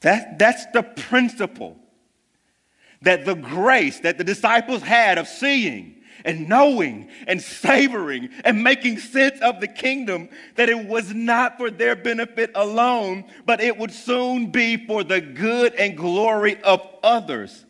That, 0.01 0.39
that's 0.39 0.65
the 0.67 0.83
principle 0.83 1.77
that 3.03 3.25
the 3.25 3.35
grace 3.35 4.01
that 4.01 4.19
the 4.19 4.25
disciples 4.25 4.83
had 4.83 5.19
of 5.19 5.29
seeing 5.29 5.97
and 6.25 6.49
knowing 6.49 7.09
and 7.27 7.41
savoring 7.41 8.31
and 8.45 8.63
making 8.63 8.99
sense 8.99 9.41
of 9.41 9.61
the 9.61 9.69
kingdom 9.69 10.29
that 10.57 10.69
it 10.69 10.87
was 10.87 11.15
not 11.15 11.59
for 11.59 11.71
their 11.71 11.97
benefit 11.97 12.51
alone, 12.55 13.25
but 13.47 13.61
it 13.61 13.77
would 13.77 13.93
soon 13.93 14.51
be 14.51 14.77
for 14.87 15.05
the 15.05 15.21
good 15.21 15.75
and 15.75 15.97
glory 15.97 16.63
of 16.63 16.87
others. 17.03 17.65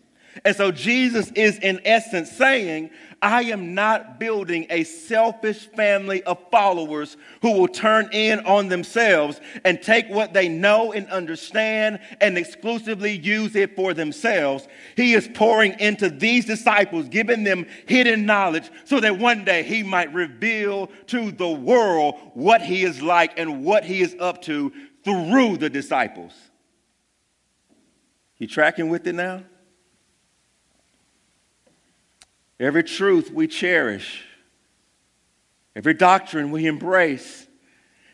And 0.44 0.54
so 0.54 0.70
Jesus 0.70 1.30
is, 1.32 1.58
in 1.58 1.80
essence, 1.84 2.30
saying, 2.30 2.90
I 3.20 3.44
am 3.44 3.74
not 3.74 4.20
building 4.20 4.66
a 4.70 4.84
selfish 4.84 5.66
family 5.66 6.22
of 6.22 6.38
followers 6.50 7.16
who 7.42 7.52
will 7.52 7.66
turn 7.66 8.08
in 8.12 8.40
on 8.40 8.68
themselves 8.68 9.40
and 9.64 9.82
take 9.82 10.08
what 10.08 10.32
they 10.32 10.48
know 10.48 10.92
and 10.92 11.08
understand 11.08 11.98
and 12.20 12.38
exclusively 12.38 13.16
use 13.16 13.56
it 13.56 13.74
for 13.74 13.92
themselves. 13.92 14.68
He 14.96 15.14
is 15.14 15.28
pouring 15.34 15.78
into 15.80 16.08
these 16.08 16.44
disciples, 16.44 17.08
giving 17.08 17.42
them 17.42 17.66
hidden 17.86 18.24
knowledge 18.24 18.70
so 18.84 19.00
that 19.00 19.18
one 19.18 19.44
day 19.44 19.64
he 19.64 19.82
might 19.82 20.12
reveal 20.14 20.88
to 21.08 21.32
the 21.32 21.50
world 21.50 22.14
what 22.34 22.62
he 22.62 22.84
is 22.84 23.02
like 23.02 23.36
and 23.36 23.64
what 23.64 23.84
he 23.84 24.00
is 24.00 24.14
up 24.20 24.42
to 24.42 24.72
through 25.02 25.56
the 25.56 25.70
disciples. 25.70 26.32
You 28.36 28.46
tracking 28.46 28.88
with 28.88 29.06
it 29.08 29.14
now? 29.14 29.42
Every 32.60 32.82
truth 32.82 33.30
we 33.30 33.46
cherish, 33.46 34.24
every 35.76 35.94
doctrine 35.94 36.50
we 36.50 36.66
embrace, 36.66 37.46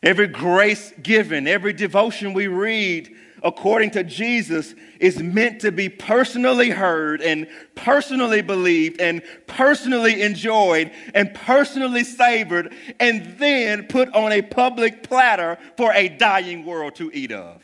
every 0.02 0.26
grace 0.26 0.92
given, 1.02 1.48
every 1.48 1.72
devotion 1.72 2.34
we 2.34 2.46
read 2.46 3.14
according 3.42 3.90
to 3.90 4.02
Jesus 4.02 4.74
is 4.98 5.18
meant 5.18 5.60
to 5.60 5.70
be 5.70 5.90
personally 5.90 6.70
heard 6.70 7.20
and 7.20 7.46
personally 7.74 8.40
believed 8.40 9.00
and 9.00 9.22
personally 9.46 10.22
enjoyed 10.22 10.90
and 11.14 11.32
personally 11.34 12.04
savored 12.04 12.74
and 12.98 13.38
then 13.38 13.86
put 13.86 14.12
on 14.14 14.32
a 14.32 14.40
public 14.40 15.02
platter 15.02 15.58
for 15.76 15.92
a 15.92 16.08
dying 16.08 16.64
world 16.64 16.94
to 16.96 17.10
eat 17.12 17.32
of. 17.32 17.62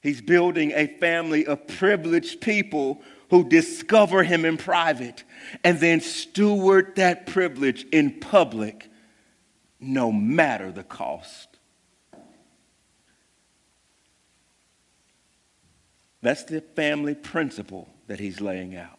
He's 0.00 0.20
building 0.20 0.72
a 0.72 0.88
family 0.88 1.46
of 1.46 1.68
privileged 1.68 2.40
people 2.40 3.02
who 3.32 3.48
discover 3.48 4.22
him 4.22 4.44
in 4.44 4.58
private 4.58 5.24
and 5.64 5.80
then 5.80 6.02
steward 6.02 6.94
that 6.96 7.26
privilege 7.26 7.86
in 7.90 8.20
public, 8.20 8.90
no 9.80 10.12
matter 10.12 10.70
the 10.70 10.82
cost. 10.82 11.48
That's 16.20 16.44
the 16.44 16.60
family 16.60 17.14
principle 17.14 17.88
that 18.06 18.20
he's 18.20 18.42
laying 18.42 18.76
out. 18.76 18.98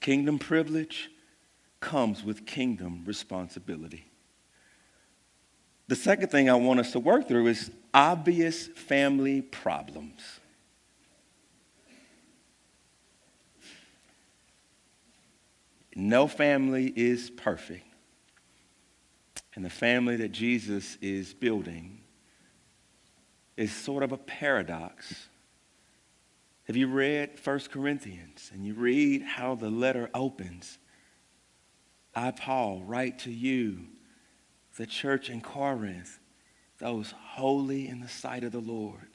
Kingdom 0.00 0.40
privilege 0.40 1.10
comes 1.78 2.24
with 2.24 2.44
kingdom 2.44 3.04
responsibility. 3.06 4.10
The 5.86 5.94
second 5.94 6.32
thing 6.32 6.50
I 6.50 6.54
want 6.54 6.80
us 6.80 6.90
to 6.90 6.98
work 6.98 7.28
through 7.28 7.46
is 7.46 7.70
obvious 7.94 8.66
family 8.66 9.42
problems. 9.42 10.40
No 15.94 16.26
family 16.26 16.92
is 16.96 17.30
perfect. 17.30 17.86
And 19.54 19.64
the 19.64 19.70
family 19.70 20.16
that 20.16 20.32
Jesus 20.32 20.98
is 21.00 21.32
building 21.32 22.00
is 23.56 23.72
sort 23.72 24.02
of 24.02 24.10
a 24.10 24.18
paradox. 24.18 25.28
Have 26.64 26.76
you 26.76 26.88
read 26.88 27.38
1 27.42 27.60
Corinthians 27.70 28.50
and 28.52 28.66
you 28.66 28.74
read 28.74 29.22
how 29.22 29.54
the 29.54 29.70
letter 29.70 30.10
opens? 30.12 30.78
I, 32.14 32.32
Paul, 32.32 32.82
write 32.84 33.20
to 33.20 33.30
you, 33.30 33.86
the 34.76 34.86
church 34.86 35.30
in 35.30 35.40
Corinth, 35.40 36.18
those 36.78 37.14
holy 37.16 37.86
in 37.86 38.00
the 38.00 38.08
sight 38.08 38.42
of 38.42 38.52
the 38.52 38.60
Lord. 38.60 39.10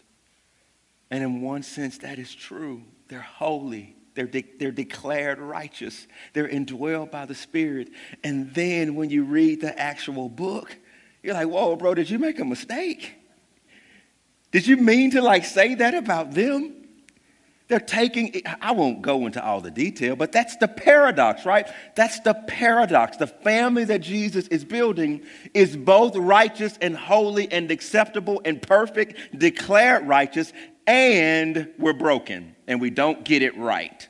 And 1.11 1.23
in 1.23 1.41
one 1.41 1.63
sense, 1.63 1.97
that 1.99 2.19
is 2.19 2.33
true. 2.33 2.83
They're 3.07 3.19
holy. 3.19 3.95
They're, 4.15 4.27
de- 4.27 4.45
they're 4.59 4.71
declared 4.71 5.39
righteous. 5.39 6.07
They're 6.33 6.47
indwelled 6.47 7.11
by 7.11 7.25
the 7.25 7.35
Spirit. 7.35 7.89
And 8.23 8.53
then 8.53 8.95
when 8.95 9.09
you 9.09 9.23
read 9.23 9.61
the 9.61 9.77
actual 9.79 10.29
book, 10.29 10.75
you're 11.23 11.33
like, 11.33 11.47
whoa, 11.47 11.75
bro, 11.75 11.93
did 11.93 12.09
you 12.09 12.19
make 12.19 12.39
a 12.39 12.45
mistake? 12.45 13.15
Did 14.51 14.65
you 14.67 14.77
mean 14.77 15.11
to 15.11 15.21
like 15.21 15.45
say 15.45 15.75
that 15.75 15.93
about 15.93 16.31
them? 16.31 16.75
They're 17.69 17.79
taking, 17.79 18.41
I 18.61 18.71
won't 18.71 19.03
go 19.03 19.27
into 19.27 19.45
all 19.45 19.61
the 19.61 19.69
detail, 19.69 20.15
but 20.15 20.31
that's 20.31 20.57
the 20.57 20.67
paradox, 20.67 21.45
right? 21.45 21.67
That's 21.95 22.19
the 22.21 22.33
paradox. 22.33 23.17
The 23.17 23.27
family 23.27 23.83
that 23.85 24.01
Jesus 24.01 24.47
is 24.47 24.65
building 24.65 25.21
is 25.53 25.77
both 25.77 26.15
righteous 26.15 26.79
and 26.81 26.97
holy 26.97 27.49
and 27.51 27.69
acceptable 27.69 28.41
and 28.43 28.59
perfect, 28.59 29.37
declared 29.37 30.07
righteous, 30.07 30.51
and 30.89 31.69
we're 31.77 31.93
broken 31.93 32.55
and 32.67 32.81
we 32.81 32.89
don't 32.89 33.23
get 33.23 33.43
it 33.43 33.55
right. 33.55 34.09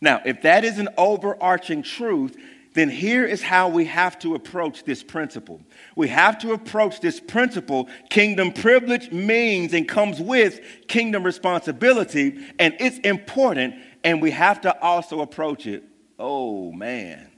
Now, 0.00 0.22
if 0.24 0.42
that 0.42 0.64
is 0.64 0.78
an 0.78 0.88
overarching 0.96 1.82
truth, 1.82 2.38
then 2.72 2.88
here 2.88 3.26
is 3.26 3.42
how 3.42 3.68
we 3.68 3.84
have 3.84 4.18
to 4.20 4.34
approach 4.34 4.84
this 4.84 5.02
principle. 5.02 5.60
We 5.94 6.08
have 6.08 6.38
to 6.38 6.52
approach 6.52 7.00
this 7.00 7.20
principle. 7.20 7.90
Kingdom 8.08 8.52
privilege 8.52 9.12
means 9.12 9.74
and 9.74 9.86
comes 9.86 10.18
with 10.20 10.58
kingdom 10.88 11.22
responsibility, 11.22 12.38
and 12.58 12.74
it's 12.80 12.98
important, 13.00 13.74
and 14.02 14.22
we 14.22 14.30
have 14.30 14.62
to 14.62 14.80
also 14.80 15.20
approach 15.20 15.66
it. 15.66 15.84
Oh, 16.18 16.72
man. 16.72 17.30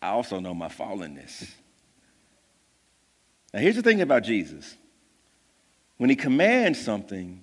I 0.00 0.08
also 0.08 0.40
know 0.40 0.54
my 0.54 0.68
fallenness. 0.68 1.50
Now, 3.52 3.60
here's 3.60 3.76
the 3.76 3.82
thing 3.82 4.00
about 4.00 4.22
Jesus 4.22 4.78
when 6.00 6.08
he 6.08 6.16
commands 6.16 6.80
something, 6.80 7.42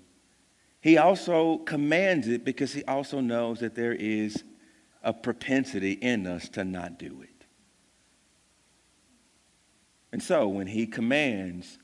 he 0.81 0.97
also 0.97 1.59
commands 1.59 2.27
it 2.27 2.43
because 2.43 2.73
he 2.73 2.83
also 2.85 3.19
knows 3.19 3.59
that 3.59 3.75
there 3.75 3.93
is 3.93 4.43
a 5.03 5.13
propensity 5.13 5.91
in 5.91 6.25
us 6.25 6.49
to 6.49 6.63
not 6.63 6.97
do 6.97 7.21
it. 7.21 7.45
And 10.11 10.23
so 10.23 10.47
when 10.47 10.65
he 10.65 10.87
commands, 10.87 11.77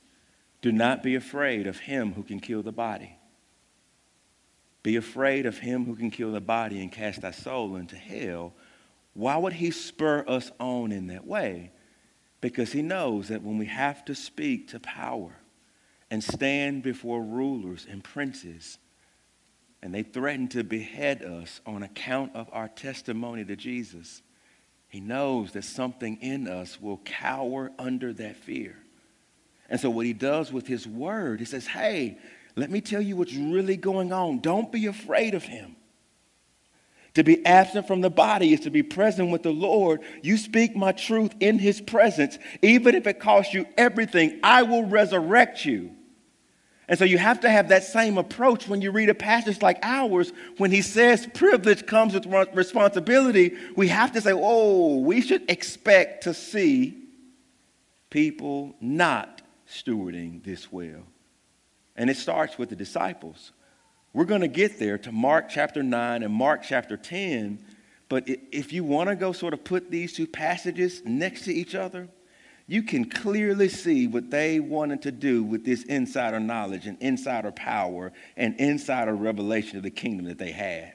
do 0.63 0.71
not 0.71 1.03
be 1.03 1.13
afraid 1.13 1.67
of 1.67 1.77
him 1.77 2.11
who 2.11 2.23
can 2.23 2.39
kill 2.39 2.63
the 2.63 2.71
body. 2.71 3.19
Be 4.81 4.95
afraid 4.95 5.45
of 5.45 5.59
him 5.59 5.85
who 5.85 5.95
can 5.95 6.09
kill 6.09 6.31
the 6.31 6.41
body 6.41 6.81
and 6.81 6.91
cast 6.91 7.21
thy 7.21 7.29
soul 7.29 7.75
into 7.75 7.97
hell. 7.97 8.51
Why 9.13 9.37
would 9.37 9.53
he 9.53 9.69
spur 9.69 10.25
us 10.27 10.51
on 10.59 10.91
in 10.91 11.05
that 11.05 11.27
way? 11.27 11.71
Because 12.41 12.71
he 12.71 12.81
knows 12.81 13.27
that 13.27 13.43
when 13.43 13.59
we 13.59 13.67
have 13.67 14.03
to 14.05 14.15
speak 14.15 14.69
to 14.69 14.79
power 14.79 15.35
and 16.13 16.23
stand 16.23 16.83
before 16.83 17.23
rulers 17.23 17.87
and 17.89 18.03
princes, 18.03 18.77
and 19.81 19.91
they 19.91 20.03
threaten 20.03 20.47
to 20.47 20.63
behead 20.63 21.23
us 21.23 21.59
on 21.65 21.81
account 21.81 22.35
of 22.35 22.47
our 22.53 22.67
testimony 22.67 23.43
to 23.43 23.55
Jesus, 23.55 24.21
he 24.89 24.99
knows 24.99 25.53
that 25.53 25.63
something 25.63 26.17
in 26.21 26.47
us 26.47 26.79
will 26.79 27.01
cower 27.03 27.71
under 27.79 28.13
that 28.13 28.35
fear. 28.35 28.75
And 29.71 29.79
so, 29.79 29.89
what 29.89 30.05
he 30.05 30.13
does 30.13 30.53
with 30.53 30.67
his 30.67 30.87
word, 30.87 31.39
he 31.39 31.47
says, 31.47 31.65
Hey, 31.65 32.19
let 32.55 32.69
me 32.69 32.79
tell 32.79 33.01
you 33.01 33.15
what's 33.15 33.33
really 33.33 33.75
going 33.75 34.13
on. 34.13 34.37
Don't 34.37 34.71
be 34.71 34.85
afraid 34.85 35.33
of 35.33 35.41
him. 35.41 35.75
To 37.15 37.23
be 37.23 37.43
absent 37.43 37.87
from 37.87 38.01
the 38.01 38.11
body 38.11 38.53
is 38.53 38.59
to 38.61 38.69
be 38.69 38.83
present 38.83 39.31
with 39.31 39.41
the 39.41 39.51
Lord. 39.51 40.01
You 40.21 40.37
speak 40.37 40.75
my 40.75 40.91
truth 40.91 41.33
in 41.39 41.57
his 41.57 41.81
presence. 41.81 42.37
Even 42.61 42.93
if 42.93 43.07
it 43.07 43.19
costs 43.19 43.55
you 43.55 43.65
everything, 43.79 44.39
I 44.43 44.61
will 44.61 44.85
resurrect 44.85 45.65
you. 45.65 45.95
And 46.87 46.99
so 46.99 47.05
you 47.05 47.17
have 47.17 47.39
to 47.41 47.49
have 47.49 47.69
that 47.69 47.83
same 47.83 48.17
approach 48.17 48.67
when 48.67 48.81
you 48.81 48.91
read 48.91 49.09
a 49.09 49.15
passage 49.15 49.61
like 49.61 49.79
ours. 49.83 50.33
When 50.57 50.71
he 50.71 50.81
says 50.81 51.27
privilege 51.33 51.85
comes 51.85 52.13
with 52.13 52.25
responsibility, 52.53 53.55
we 53.75 53.87
have 53.87 54.11
to 54.13 54.21
say, 54.21 54.33
oh, 54.33 54.99
we 54.99 55.21
should 55.21 55.49
expect 55.49 56.23
to 56.23 56.33
see 56.33 56.97
people 58.09 58.75
not 58.81 59.41
stewarding 59.67 60.43
this 60.43 60.71
well. 60.71 61.03
And 61.95 62.09
it 62.09 62.17
starts 62.17 62.57
with 62.57 62.69
the 62.69 62.75
disciples. 62.75 63.53
We're 64.13 64.25
going 64.25 64.41
to 64.41 64.47
get 64.47 64.77
there 64.77 64.97
to 64.99 65.11
Mark 65.11 65.49
chapter 65.49 65.81
9 65.81 66.21
and 66.21 66.33
Mark 66.33 66.63
chapter 66.63 66.97
10. 66.97 67.63
But 68.09 68.25
if 68.27 68.73
you 68.73 68.83
want 68.83 69.09
to 69.09 69.15
go 69.15 69.31
sort 69.31 69.53
of 69.53 69.63
put 69.63 69.89
these 69.89 70.13
two 70.13 70.27
passages 70.27 71.01
next 71.05 71.45
to 71.45 71.53
each 71.53 71.73
other, 71.75 72.09
you 72.67 72.83
can 72.83 73.05
clearly 73.05 73.67
see 73.67 74.07
what 74.07 74.29
they 74.29 74.59
wanted 74.59 75.01
to 75.01 75.11
do 75.11 75.43
with 75.43 75.65
this 75.65 75.83
insider 75.83 76.39
knowledge 76.39 76.87
and 76.87 76.97
insider 77.01 77.51
power 77.51 78.13
and 78.37 78.55
insider 78.59 79.13
revelation 79.13 79.77
of 79.77 79.83
the 79.83 79.91
kingdom 79.91 80.27
that 80.27 80.37
they 80.37 80.51
had. 80.51 80.93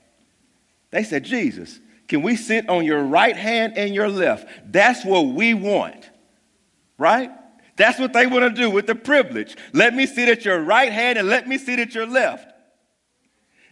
They 0.91 1.05
said, 1.05 1.25
Jesus, 1.25 1.79
can 2.09 2.23
we 2.23 2.37
sit 2.37 2.69
on 2.69 2.85
your 2.85 3.05
right 3.05 3.37
hand 3.37 3.77
and 3.77 3.95
your 3.95 4.09
left? 4.09 4.49
That's 4.73 5.05
what 5.05 5.27
we 5.27 5.53
want, 5.53 6.09
right? 6.97 7.31
That's 7.77 7.99
what 7.99 8.13
they 8.13 8.27
want 8.27 8.45
to 8.45 8.51
do 8.51 8.71
with 8.71 8.87
the 8.87 8.95
privilege. 8.95 9.57
Let 9.75 9.95
me 9.95 10.07
sit 10.07 10.29
at 10.29 10.45
your 10.45 10.61
right 10.61 10.91
hand 10.91 11.19
and 11.19 11.29
let 11.29 11.47
me 11.47 11.59
sit 11.59 11.79
at 11.79 11.95
your 11.95 12.07
left. 12.07 12.48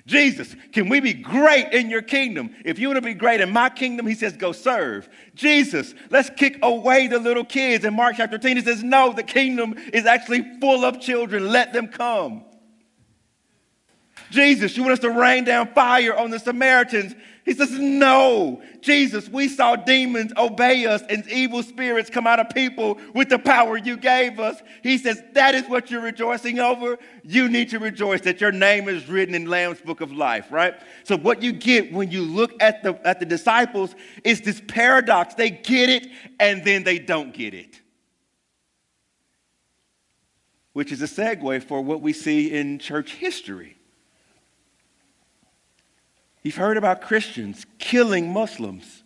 Jesus, 0.07 0.55
can 0.73 0.89
we 0.89 1.01
be 1.01 1.13
great 1.13 1.73
in 1.73 1.91
your 1.91 2.01
kingdom? 2.01 2.55
If 2.65 2.79
you 2.79 2.89
want 2.89 2.97
to 2.99 3.03
be 3.03 3.13
great 3.13 3.41
in 3.41 3.51
my 3.51 3.69
kingdom, 3.69 4.07
he 4.07 4.15
says, 4.15 4.37
go 4.37 4.53
serve. 4.53 5.09
Jesus, 5.35 5.95
let's 6.11 6.31
kick 6.31 6.59
away 6.63 7.09
the 7.09 7.19
little 7.19 7.45
kids. 7.45 7.85
In 7.85 7.95
Mark 7.95 8.15
chapter 8.17 8.39
10, 8.39 8.57
he 8.57 8.63
says, 8.63 8.83
no, 8.83 9.13
the 9.13 9.25
kingdom 9.25 9.75
is 9.93 10.07
actually 10.07 10.59
full 10.61 10.85
of 10.85 11.01
children. 11.01 11.51
Let 11.51 11.73
them 11.73 11.89
come. 11.89 12.46
Jesus, 14.31 14.77
you 14.77 14.83
want 14.83 14.95
us 14.95 14.99
to 15.01 15.11
rain 15.11 15.45
down 15.45 15.69
fire 15.69 16.17
on 16.17 16.31
the 16.31 16.39
Samaritans? 16.39 17.15
He 17.47 17.55
says, 17.55 17.71
No, 17.71 18.61
Jesus, 18.81 19.29
we 19.29 19.47
saw 19.47 19.77
demons 19.77 20.33
obey 20.37 20.85
us 20.85 21.03
and 21.09 21.27
evil 21.31 21.63
spirits 21.63 22.11
come 22.11 22.27
out 22.27 22.41
of 22.41 22.51
people 22.51 22.99
with 23.15 23.29
the 23.29 23.39
power 23.39 23.77
you 23.77 23.97
gave 23.97 24.41
us. 24.41 24.61
He 24.83 24.99
says, 24.99 25.23
That 25.35 25.55
is 25.55 25.63
what 25.69 25.89
you're 25.89 26.03
rejoicing 26.03 26.59
over. 26.59 26.99
You 27.23 27.49
need 27.49 27.71
to 27.71 27.79
rejoice 27.79 28.23
that 28.23 28.41
your 28.41 28.51
name 28.51 28.89
is 28.89 29.09
written 29.09 29.35
in 29.35 29.47
Lamb's 29.47 29.81
book 29.81 30.01
of 30.01 30.11
life, 30.11 30.51
right? 30.51 30.75
So, 31.05 31.17
what 31.17 31.41
you 31.41 31.53
get 31.53 31.93
when 31.93 32.11
you 32.11 32.23
look 32.23 32.61
at 32.61 32.83
the, 32.83 32.99
at 33.07 33.21
the 33.21 33.27
disciples 33.27 33.95
is 34.25 34.41
this 34.41 34.61
paradox. 34.67 35.35
They 35.35 35.51
get 35.51 35.89
it 35.89 36.09
and 36.41 36.65
then 36.65 36.83
they 36.83 36.99
don't 36.99 37.33
get 37.33 37.55
it. 37.55 37.81
Which 40.73 40.91
is 40.91 41.01
a 41.01 41.07
segue 41.07 41.63
for 41.63 41.81
what 41.81 42.01
we 42.01 42.13
see 42.13 42.53
in 42.53 42.81
church 42.81 43.15
history. 43.15 43.76
You've 46.47 46.55
heard 46.55 46.77
about 46.77 47.01
Christians 47.03 47.67
killing 47.81 48.33
Muslims. 48.33 49.03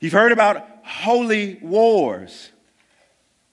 You've 0.00 0.14
heard 0.14 0.32
about 0.32 0.66
holy 0.82 1.60
wars. 1.62 2.50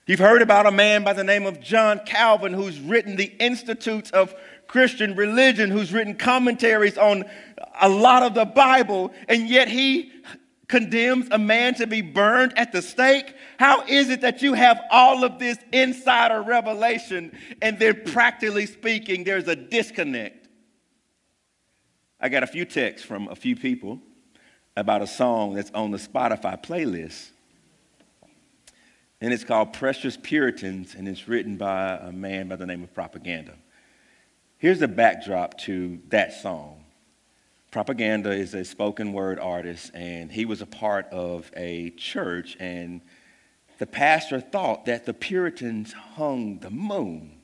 You've 0.08 0.18
heard 0.18 0.42
about 0.42 0.66
a 0.66 0.72
man 0.72 1.04
by 1.04 1.12
the 1.12 1.22
name 1.22 1.46
of 1.46 1.60
John 1.60 2.00
Calvin 2.04 2.52
who's 2.52 2.80
written 2.80 3.14
the 3.14 3.32
Institutes 3.38 4.10
of 4.10 4.34
Christian 4.66 5.14
Religion, 5.14 5.70
who's 5.70 5.92
written 5.92 6.16
commentaries 6.16 6.98
on 6.98 7.24
a 7.80 7.88
lot 7.88 8.24
of 8.24 8.34
the 8.34 8.46
Bible, 8.46 9.12
and 9.28 9.48
yet 9.48 9.68
he 9.68 10.10
condemns 10.66 11.28
a 11.30 11.38
man 11.38 11.74
to 11.74 11.86
be 11.86 12.02
burned 12.02 12.52
at 12.58 12.72
the 12.72 12.82
stake? 12.82 13.32
How 13.60 13.84
is 13.86 14.10
it 14.10 14.22
that 14.22 14.42
you 14.42 14.54
have 14.54 14.80
all 14.90 15.22
of 15.22 15.38
this 15.38 15.58
insider 15.72 16.42
revelation 16.42 17.30
and 17.62 17.78
then, 17.78 18.02
practically 18.06 18.66
speaking, 18.66 19.22
there's 19.22 19.46
a 19.46 19.54
disconnect? 19.54 20.41
I 22.24 22.28
got 22.28 22.44
a 22.44 22.46
few 22.46 22.64
texts 22.64 23.04
from 23.04 23.26
a 23.26 23.34
few 23.34 23.56
people 23.56 23.98
about 24.76 25.02
a 25.02 25.08
song 25.08 25.54
that's 25.54 25.72
on 25.72 25.90
the 25.90 25.98
Spotify 25.98 26.62
playlist. 26.62 27.30
And 29.20 29.32
it's 29.32 29.42
called 29.42 29.72
Precious 29.72 30.16
Puritans, 30.16 30.94
and 30.94 31.08
it's 31.08 31.26
written 31.26 31.56
by 31.56 31.96
a 31.96 32.12
man 32.12 32.46
by 32.46 32.54
the 32.54 32.64
name 32.64 32.84
of 32.84 32.94
Propaganda. 32.94 33.54
Here's 34.58 34.78
the 34.78 34.86
backdrop 34.86 35.58
to 35.62 35.98
that 36.10 36.32
song. 36.32 36.84
Propaganda 37.72 38.30
is 38.30 38.54
a 38.54 38.64
spoken 38.64 39.12
word 39.12 39.40
artist, 39.40 39.90
and 39.92 40.30
he 40.30 40.44
was 40.44 40.62
a 40.62 40.66
part 40.66 41.06
of 41.06 41.50
a 41.56 41.90
church, 41.90 42.56
and 42.60 43.00
the 43.78 43.86
pastor 43.86 44.40
thought 44.40 44.84
that 44.84 45.06
the 45.06 45.14
Puritans 45.14 45.92
hung 45.92 46.60
the 46.60 46.70
moon 46.70 47.41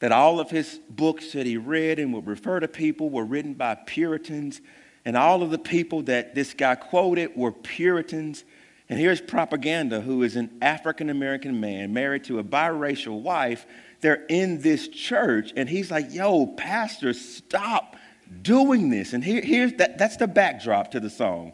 that 0.00 0.12
all 0.12 0.40
of 0.40 0.50
his 0.50 0.80
books 0.90 1.32
that 1.32 1.46
he 1.46 1.56
read 1.56 1.98
and 1.98 2.12
would 2.12 2.26
refer 2.26 2.60
to 2.60 2.68
people 2.68 3.10
were 3.10 3.24
written 3.24 3.54
by 3.54 3.74
Puritans, 3.74 4.60
and 5.04 5.16
all 5.16 5.42
of 5.42 5.50
the 5.50 5.58
people 5.58 6.02
that 6.02 6.34
this 6.34 6.54
guy 6.54 6.74
quoted 6.74 7.36
were 7.36 7.52
Puritans. 7.52 8.44
And 8.88 8.98
here's 8.98 9.20
propaganda, 9.20 10.00
who 10.00 10.22
is 10.22 10.36
an 10.36 10.58
African 10.60 11.10
American 11.10 11.60
man 11.60 11.92
married 11.92 12.24
to 12.24 12.38
a 12.38 12.44
biracial 12.44 13.22
wife. 13.22 13.66
They're 14.00 14.26
in 14.28 14.60
this 14.60 14.88
church, 14.88 15.52
and 15.56 15.68
he's 15.68 15.90
like, 15.90 16.12
Yo, 16.12 16.46
pastor, 16.46 17.12
stop 17.12 17.96
doing 18.42 18.90
this. 18.90 19.12
And 19.12 19.24
here, 19.24 19.42
here's 19.42 19.72
that, 19.74 19.98
that's 19.98 20.16
the 20.16 20.26
backdrop 20.26 20.90
to 20.92 21.00
the 21.00 21.10
song. 21.10 21.52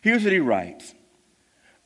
Here's 0.00 0.24
what 0.24 0.32
he 0.32 0.40
writes 0.40 0.94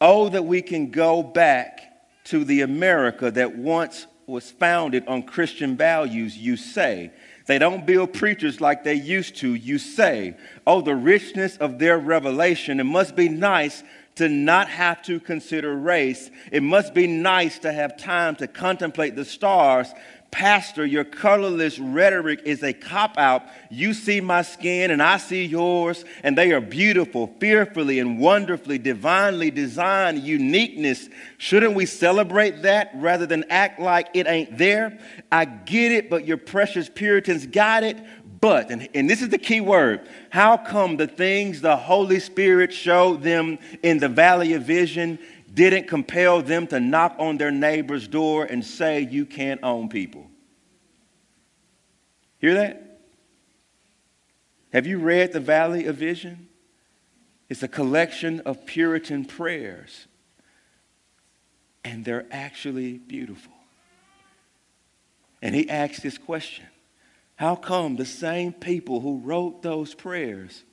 Oh, 0.01 0.29
that 0.29 0.45
we 0.45 0.63
can 0.63 0.91
go 0.91 1.23
back 1.23 1.81
to 2.25 2.45
the 2.45 2.63
America 2.63 3.31
that 3.31 3.57
once 3.57 4.07
was 4.27 4.51
founded 4.51 5.07
on 5.07 5.23
Christian 5.23 5.77
values, 5.77 6.37
you 6.37 6.57
say. 6.57 7.13
They 7.47 7.59
don't 7.59 7.87
build 7.87 8.13
preachers 8.13 8.61
like 8.61 8.83
they 8.83 8.95
used 8.95 9.37
to, 9.37 9.55
you 9.55 9.79
say. 9.79 10.37
Oh, 10.67 10.81
the 10.81 10.97
richness 10.97 11.57
of 11.59 11.79
their 11.79 11.99
revelation. 11.99 12.81
It 12.81 12.85
must 12.85 13.15
be 13.15 13.29
nice 13.29 13.85
to 14.17 14.29
not 14.29 14.69
have 14.69 15.03
to 15.03 15.21
consider 15.21 15.77
race. 15.77 16.31
It 16.51 16.63
must 16.63 16.93
be 16.93 17.07
nice 17.07 17.59
to 17.61 17.73
have 17.73 17.97
time 17.97 18.35
to 18.37 18.49
contemplate 18.49 19.15
the 19.15 19.25
stars 19.25 19.89
Pastor, 20.31 20.85
your 20.85 21.05
colorless 21.05 21.79
rhetoric 21.79 22.43
is 22.45 22.63
a 22.63 22.73
cop 22.73 23.17
out. 23.17 23.45
You 23.71 23.95
see 23.95 24.21
my 24.21 24.43
skin 24.43 24.91
and 24.91 25.03
I 25.03 25.17
see 25.17 25.45
yours, 25.45 26.05
and 26.23 26.37
they 26.37 26.53
are 26.53 26.61
beautiful, 26.61 27.35
fearfully 27.41 28.01
and 28.01 28.19
wonderfully, 28.19 28.79
divinely 28.79 29.51
designed 29.51 30.23
uniqueness. 30.23 31.09
Shouldn't 31.39 31.75
we 31.75 31.87
celebrate 31.87 32.63
that 32.63 32.91
rather 32.95 33.27
than 33.27 33.45
act 33.51 33.81
like 33.81 34.09
it 34.15 34.27
ain't 34.27 34.59
there? 34.59 34.99
I 35.33 35.47
get 35.47 35.93
it, 35.93 36.11
but 36.11 36.27
your 36.27 36.37
precious 36.37 36.89
Puritans 36.89 37.47
got 37.47 37.83
it. 37.83 37.97
But, 38.41 38.71
and, 38.71 38.89
and 38.95 39.09
this 39.09 39.23
is 39.23 39.31
the 39.31 39.39
key 39.39 39.61
word, 39.61 40.07
how 40.31 40.59
come 40.59 40.99
the 40.99 41.07
things 41.07 41.63
the 41.63 41.77
Holy 41.77 42.21
Spirit 42.21 42.73
showed 42.73 43.23
them 43.23 43.59
in 43.83 43.99
the 43.99 44.09
valley 44.09 44.53
of 44.53 44.63
vision 44.63 45.19
didn't 45.57 45.89
compel 45.89 46.43
them 46.43 46.67
to 46.67 46.79
knock 46.79 47.17
on 47.19 47.39
their 47.39 47.51
neighbor's 47.51 48.07
door 48.07 48.45
and 48.45 48.63
say, 48.63 49.01
You 49.01 49.25
can't 49.25 49.61
own 49.63 49.89
people. 49.89 50.27
Hear 52.39 52.55
that? 52.55 53.01
Have 54.75 54.87
you 54.87 54.99
read 54.99 55.33
The 55.33 55.41
Valley 55.41 55.87
of 55.87 55.97
Vision? 55.97 56.49
It's 57.49 57.63
a 57.63 57.69
collection 57.69 58.41
of 58.41 58.67
Puritan 58.67 59.25
prayers, 59.25 60.07
and 61.83 62.05
they're 62.05 62.27
actually 62.31 62.99
beautiful. 62.99 63.55
And 65.41 65.55
he 65.55 65.71
asks 65.71 66.01
this 66.01 66.19
question 66.19 66.67
How 67.37 67.57
come 67.57 67.97
the 67.97 68.05
same 68.05 68.53
people 68.53 69.01
who 69.01 69.21
wrote 69.21 69.63
those 69.63 69.95
prayers 69.95 70.65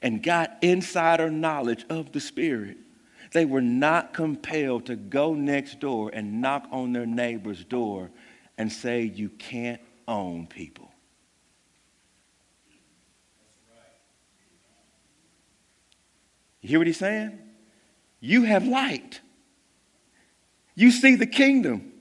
and 0.00 0.22
got 0.22 0.56
insider 0.62 1.30
knowledge 1.30 1.84
of 1.90 2.12
the 2.12 2.20
Spirit 2.20 2.78
they 3.32 3.44
were 3.44 3.62
not 3.62 4.12
compelled 4.12 4.86
to 4.86 4.96
go 4.96 5.34
next 5.34 5.80
door 5.80 6.10
and 6.12 6.40
knock 6.40 6.66
on 6.70 6.92
their 6.92 7.06
neighbor's 7.06 7.64
door 7.64 8.10
and 8.58 8.70
say, 8.70 9.02
You 9.02 9.28
can't 9.28 9.80
own 10.06 10.46
people. 10.46 10.90
You 16.60 16.68
hear 16.68 16.78
what 16.78 16.86
he's 16.86 16.98
saying? 16.98 17.38
You 18.20 18.44
have 18.44 18.66
light. 18.66 19.20
You 20.74 20.90
see 20.90 21.16
the 21.16 21.26
kingdom 21.26 21.91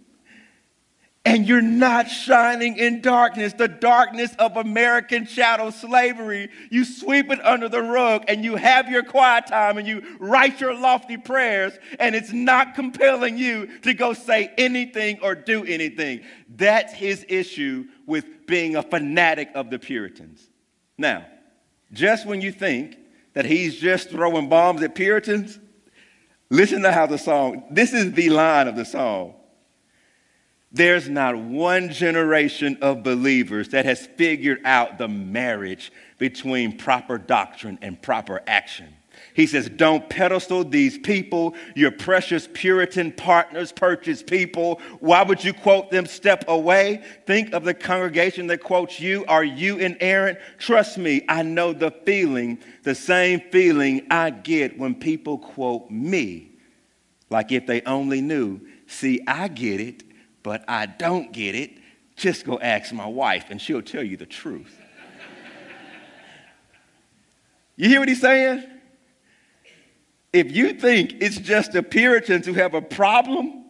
and 1.23 1.47
you're 1.47 1.61
not 1.61 2.09
shining 2.09 2.77
in 2.77 2.99
darkness, 3.01 3.53
the 3.53 3.67
darkness 3.67 4.33
of 4.39 4.57
American 4.57 5.27
chattel 5.27 5.71
slavery. 5.71 6.49
You 6.71 6.83
sweep 6.83 7.29
it 7.31 7.43
under 7.45 7.69
the 7.69 7.81
rug 7.81 8.25
and 8.27 8.43
you 8.43 8.55
have 8.55 8.89
your 8.89 9.03
quiet 9.03 9.45
time 9.45 9.77
and 9.77 9.87
you 9.87 10.17
write 10.19 10.59
your 10.59 10.73
lofty 10.73 11.17
prayers, 11.17 11.73
and 11.99 12.15
it's 12.15 12.31
not 12.31 12.73
compelling 12.73 13.37
you 13.37 13.79
to 13.81 13.93
go 13.93 14.13
say 14.13 14.51
anything 14.57 15.19
or 15.21 15.35
do 15.35 15.63
anything. 15.63 16.21
That's 16.49 16.91
his 16.91 17.23
issue 17.29 17.85
with 18.07 18.47
being 18.47 18.75
a 18.75 18.81
fanatic 18.81 19.49
of 19.53 19.69
the 19.69 19.77
Puritans. 19.77 20.49
Now, 20.97 21.25
just 21.93 22.25
when 22.25 22.41
you 22.41 22.51
think 22.51 22.97
that 23.33 23.45
he's 23.45 23.75
just 23.75 24.09
throwing 24.09 24.49
bombs 24.49 24.81
at 24.81 24.95
Puritans, 24.95 25.59
listen 26.49 26.81
to 26.81 26.91
how 26.91 27.05
the 27.05 27.17
song, 27.17 27.63
this 27.69 27.93
is 27.93 28.11
the 28.13 28.31
line 28.31 28.67
of 28.67 28.75
the 28.75 28.85
song. 28.85 29.35
There's 30.73 31.09
not 31.09 31.37
one 31.37 31.89
generation 31.89 32.77
of 32.81 33.03
believers 33.03 33.69
that 33.69 33.83
has 33.85 34.07
figured 34.07 34.61
out 34.63 34.97
the 34.97 35.09
marriage 35.09 35.91
between 36.17 36.77
proper 36.77 37.17
doctrine 37.17 37.77
and 37.81 38.01
proper 38.01 38.41
action. 38.47 38.95
He 39.33 39.47
says, 39.47 39.67
Don't 39.67 40.09
pedestal 40.09 40.63
these 40.63 40.97
people, 40.97 41.55
your 41.75 41.91
precious 41.91 42.47
Puritan 42.53 43.11
partners, 43.11 43.73
purchased 43.73 44.27
people. 44.27 44.79
Why 44.99 45.23
would 45.23 45.43
you 45.43 45.53
quote 45.53 45.91
them? 45.91 46.05
Step 46.05 46.45
away. 46.47 47.03
Think 47.25 47.53
of 47.53 47.65
the 47.65 47.73
congregation 47.73 48.47
that 48.47 48.63
quotes 48.63 48.99
you. 48.99 49.25
Are 49.27 49.43
you 49.43 49.77
inerrant? 49.77 50.39
Trust 50.57 50.97
me, 50.97 51.23
I 51.27 51.43
know 51.43 51.73
the 51.73 51.91
feeling, 52.05 52.59
the 52.83 52.95
same 52.95 53.41
feeling 53.51 54.07
I 54.09 54.29
get 54.29 54.77
when 54.77 54.95
people 54.95 55.37
quote 55.37 55.91
me. 55.91 56.51
Like 57.29 57.51
if 57.51 57.67
they 57.67 57.81
only 57.81 58.21
knew. 58.21 58.61
See, 58.87 59.21
I 59.27 59.49
get 59.49 59.79
it 59.81 60.03
but 60.43 60.63
I 60.67 60.85
don't 60.85 61.31
get 61.31 61.55
it, 61.55 61.71
just 62.15 62.45
go 62.45 62.59
ask 62.59 62.93
my 62.93 63.07
wife 63.07 63.45
and 63.49 63.61
she'll 63.61 63.81
tell 63.81 64.03
you 64.03 64.17
the 64.17 64.25
truth. 64.25 64.79
you 67.75 67.89
hear 67.89 67.99
what 67.99 68.09
he's 68.09 68.21
saying? 68.21 68.63
If 70.33 70.51
you 70.51 70.73
think 70.73 71.15
it's 71.21 71.37
just 71.37 71.73
the 71.73 71.83
Puritans 71.83 72.45
who 72.45 72.53
have 72.53 72.73
a 72.73 72.81
problem, 72.81 73.65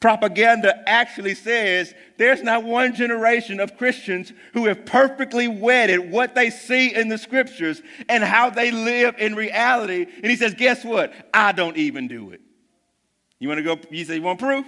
propaganda 0.00 0.86
actually 0.86 1.34
says 1.34 1.94
there's 2.18 2.42
not 2.42 2.64
one 2.64 2.94
generation 2.94 3.60
of 3.60 3.78
Christians 3.78 4.32
who 4.52 4.66
have 4.66 4.84
perfectly 4.84 5.48
wedded 5.48 6.10
what 6.10 6.34
they 6.34 6.50
see 6.50 6.94
in 6.94 7.08
the 7.08 7.16
scriptures 7.16 7.80
and 8.10 8.22
how 8.22 8.50
they 8.50 8.70
live 8.70 9.14
in 9.18 9.34
reality. 9.34 10.06
And 10.16 10.26
he 10.26 10.36
says, 10.36 10.52
Guess 10.54 10.84
what? 10.84 11.14
I 11.32 11.52
don't 11.52 11.78
even 11.78 12.08
do 12.08 12.30
it. 12.30 12.42
You 13.38 13.48
want 13.48 13.58
to 13.58 13.62
go? 13.62 13.78
You 13.90 14.04
say, 14.04 14.16
You 14.16 14.22
want 14.22 14.38
proof? 14.38 14.66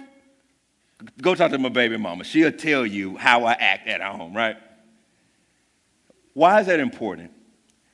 Go 1.21 1.35
talk 1.35 1.51
to 1.51 1.57
my 1.57 1.69
baby 1.69 1.97
mama. 1.97 2.23
She'll 2.23 2.51
tell 2.51 2.85
you 2.85 3.17
how 3.17 3.45
I 3.45 3.53
act 3.53 3.87
at 3.87 4.01
home, 4.01 4.35
right? 4.35 4.57
Why 6.33 6.59
is 6.59 6.67
that 6.67 6.79
important? 6.79 7.31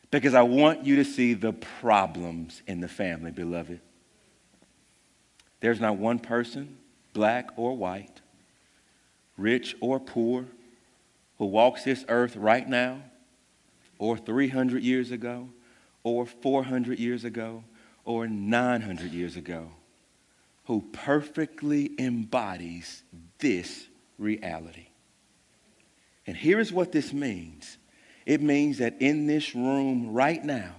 Because 0.09 0.33
I 0.33 0.43
want 0.43 0.85
you 0.85 0.97
to 0.97 1.05
see 1.05 1.33
the 1.33 1.53
problems 1.53 2.61
in 2.67 2.79
the 2.79 2.87
family, 2.87 3.31
beloved. 3.31 3.79
There's 5.59 5.79
not 5.79 5.97
one 5.97 6.19
person, 6.19 6.77
black 7.13 7.49
or 7.57 7.75
white, 7.75 8.21
rich 9.37 9.75
or 9.81 9.99
poor, 9.99 10.45
who 11.39 11.45
walks 11.45 11.83
this 11.83 12.05
earth 12.07 12.35
right 12.35 12.67
now, 12.67 13.01
or 13.97 14.17
300 14.17 14.83
years 14.83 15.11
ago, 15.11 15.49
or 16.03 16.25
400 16.25 16.99
years 16.99 17.23
ago, 17.23 17.63
or 18.05 18.27
900 18.27 19.11
years 19.11 19.35
ago 19.35 19.71
who 20.65 20.81
perfectly 20.93 21.91
embodies 21.99 23.03
this 23.39 23.87
reality. 24.17 24.87
And 26.25 26.37
here 26.37 26.59
is 26.59 26.71
what 26.71 26.91
this 26.91 27.11
means 27.13 27.77
it 28.25 28.41
means 28.41 28.77
that 28.77 29.01
in 29.01 29.27
this 29.27 29.53
room 29.53 30.13
right 30.13 30.43
now 30.43 30.75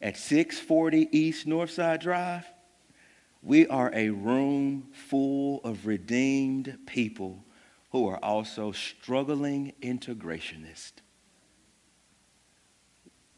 at 0.00 0.16
640 0.16 1.08
East 1.10 1.44
Northside 1.44 2.00
Drive, 2.00 2.46
we 3.42 3.66
are 3.66 3.90
a 3.92 4.10
room 4.10 4.88
full 4.92 5.60
of 5.64 5.86
redeemed 5.86 6.78
people 6.86 7.44
who 7.90 8.06
are 8.06 8.22
also 8.22 8.70
struggling 8.70 9.72
integrationists. 9.82 10.92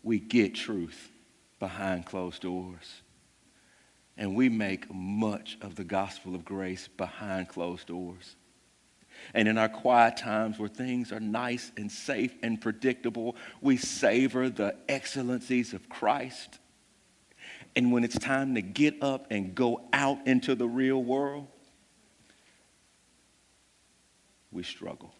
We 0.03 0.19
get 0.19 0.55
truth 0.55 1.11
behind 1.59 2.05
closed 2.05 2.43
doors 2.43 3.03
and 4.21 4.35
we 4.35 4.51
make 4.51 4.93
much 4.93 5.57
of 5.63 5.77
the 5.77 5.83
gospel 5.83 6.35
of 6.35 6.45
grace 6.45 6.89
behind 6.99 7.49
closed 7.49 7.87
doors. 7.87 8.37
And 9.33 9.49
in 9.49 9.57
our 9.57 9.69
quiet 9.69 10.19
times 10.19 10.59
where 10.59 10.69
things 10.69 11.11
are 11.11 11.21
nice 11.21 11.73
and 11.79 11.91
safe 11.91 12.35
and 12.43 12.61
predictable, 12.61 13.35
we 13.63 13.79
savor 13.79 14.51
the 14.51 14.77
excellencies 14.91 15.73
of 15.73 15.89
Christ. 15.89 16.59
And 17.75 17.93
when 17.93 18.05
it's 18.05 18.19
time 18.19 18.55
to 18.57 18.63
get 18.63 19.03
up 19.03 19.27
and 19.31 19.55
go 19.55 19.89
out 19.93 20.27
into 20.27 20.55
the 20.55 20.69
real 20.69 21.03
world, 21.03 21.47
we 24.53 24.65
struggle. 24.65 25.15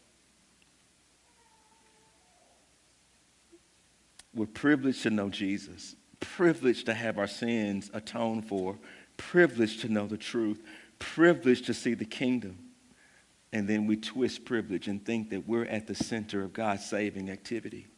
We're 4.35 4.47
privileged 4.47 5.05
to 5.05 5.11
know 5.11 5.31
Jesus 5.31 5.97
privileged 6.21 6.87
to 6.87 6.95
have 6.95 7.19
our 7.19 7.27
sins 7.27 7.91
atoned 7.93 8.47
for, 8.47 8.79
privileged 9.17 9.81
to 9.81 9.89
know 9.89 10.07
the 10.07 10.17
truth, 10.17 10.63
privileged 10.99 11.67
to 11.67 11.75
see 11.75 11.95
the 11.95 12.05
kingdom. 12.05 12.59
And 13.53 13.67
then 13.67 13.87
we 13.87 13.97
twist 13.97 14.45
privilege 14.45 14.87
and 14.87 15.05
think 15.05 15.31
that 15.31 15.49
we're 15.49 15.65
at 15.65 15.87
the 15.87 15.95
center 15.95 16.43
of 16.43 16.53
God's 16.53 16.85
saving 16.85 17.31
activity. 17.31 17.89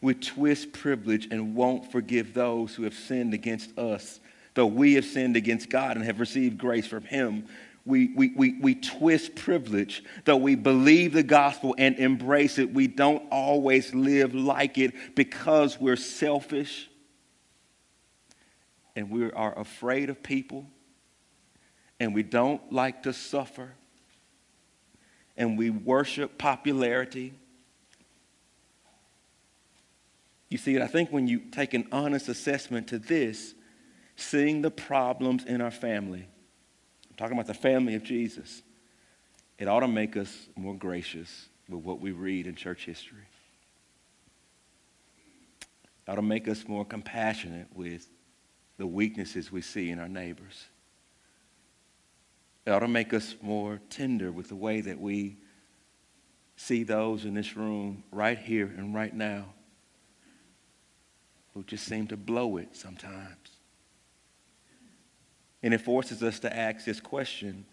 We 0.00 0.14
twist 0.14 0.72
privilege 0.72 1.28
and 1.30 1.54
won't 1.54 1.92
forgive 1.92 2.34
those 2.34 2.74
who 2.74 2.82
have 2.82 2.94
sinned 2.94 3.34
against 3.34 3.78
us, 3.78 4.20
though 4.54 4.66
we 4.66 4.94
have 4.94 5.04
sinned 5.04 5.36
against 5.36 5.70
God 5.70 5.96
and 5.96 6.04
have 6.04 6.18
received 6.18 6.58
grace 6.58 6.86
from 6.86 7.04
Him. 7.04 7.46
We, 7.86 8.12
we, 8.16 8.32
we, 8.34 8.58
we 8.60 8.74
twist 8.74 9.34
privilege, 9.36 10.02
though 10.24 10.38
we 10.38 10.56
believe 10.56 11.12
the 11.12 11.22
gospel 11.22 11.74
and 11.78 11.96
embrace 11.98 12.58
it. 12.58 12.72
We 12.72 12.86
don't 12.86 13.22
always 13.30 13.94
live 13.94 14.34
like 14.34 14.78
it 14.78 14.94
because 15.14 15.78
we're 15.78 15.96
selfish 15.96 16.88
and 18.96 19.10
we 19.10 19.30
are 19.32 19.58
afraid 19.58 20.10
of 20.10 20.22
people 20.22 20.66
and 22.00 22.14
we 22.14 22.22
don't 22.22 22.72
like 22.72 23.02
to 23.04 23.12
suffer 23.12 23.72
and 25.36 25.58
we 25.58 25.70
worship 25.70 26.38
popularity. 26.38 27.32
You 30.48 30.58
see, 30.58 30.80
I 30.80 30.86
think 30.86 31.10
when 31.10 31.26
you 31.26 31.40
take 31.40 31.74
an 31.74 31.86
honest 31.90 32.28
assessment 32.28 32.88
to 32.88 32.98
this, 32.98 33.54
seeing 34.16 34.62
the 34.62 34.70
problems 34.70 35.44
in 35.44 35.60
our 35.60 35.70
family, 35.70 36.28
I'm 37.10 37.16
talking 37.16 37.36
about 37.36 37.46
the 37.46 37.54
family 37.54 37.94
of 37.96 38.04
Jesus, 38.04 38.62
it 39.58 39.66
ought 39.66 39.80
to 39.80 39.88
make 39.88 40.16
us 40.16 40.48
more 40.56 40.74
gracious 40.74 41.48
with 41.68 41.84
what 41.84 42.00
we 42.00 42.12
read 42.12 42.46
in 42.46 42.54
church 42.54 42.84
history. 42.84 43.26
It 46.06 46.10
ought 46.10 46.16
to 46.16 46.22
make 46.22 46.46
us 46.48 46.68
more 46.68 46.84
compassionate 46.84 47.68
with 47.74 48.08
the 48.76 48.86
weaknesses 48.86 49.52
we 49.52 49.60
see 49.60 49.90
in 49.90 49.98
our 49.98 50.08
neighbors. 50.08 50.66
It 52.66 52.70
ought 52.70 52.80
to 52.80 52.88
make 52.88 53.12
us 53.12 53.36
more 53.42 53.80
tender 53.90 54.32
with 54.32 54.48
the 54.48 54.56
way 54.56 54.80
that 54.80 54.98
we 54.98 55.36
see 56.56 56.82
those 56.82 57.24
in 57.24 57.34
this 57.34 57.56
room 57.56 58.04
right 58.10 58.38
here 58.38 58.66
and 58.66 58.94
right 58.94 59.14
now 59.14 59.46
who 61.52 61.62
just 61.62 61.84
seem 61.84 62.06
to 62.08 62.16
blow 62.16 62.56
it 62.56 62.76
sometimes. 62.76 63.58
And 65.62 65.72
it 65.72 65.80
forces 65.80 66.22
us 66.22 66.40
to 66.40 66.54
ask 66.54 66.84
this 66.84 67.00
question 67.00 67.64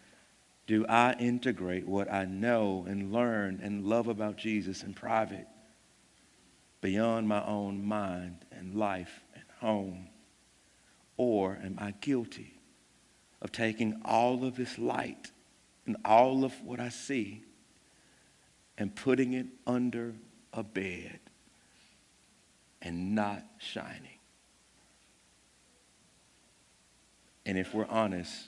Do 0.68 0.86
I 0.88 1.14
integrate 1.14 1.88
what 1.88 2.12
I 2.12 2.26
know 2.26 2.86
and 2.88 3.12
learn 3.12 3.60
and 3.62 3.86
love 3.86 4.08
about 4.08 4.38
Jesus 4.38 4.84
in 4.84 4.94
private 4.94 5.48
beyond 6.80 7.28
my 7.28 7.46
own 7.46 7.84
mind 7.84 8.46
and 8.52 8.76
life 8.76 9.22
and 9.34 9.44
home? 9.60 10.11
Or 11.24 11.60
am 11.64 11.76
I 11.78 11.92
guilty 12.02 12.52
of 13.44 13.52
taking 13.52 14.02
all 14.04 14.44
of 14.44 14.56
this 14.56 14.80
light 14.80 15.30
and 15.86 15.96
all 16.04 16.44
of 16.44 16.60
what 16.64 16.80
I 16.80 16.90
see 16.90 17.44
and 18.76 18.96
putting 18.96 19.34
it 19.34 19.46
under 19.68 20.16
a 20.52 20.64
bed 20.64 21.20
and 22.82 23.14
not 23.14 23.46
shining? 23.60 24.18
And 27.46 27.56
if 27.56 27.72
we're 27.72 27.86
honest, 27.86 28.48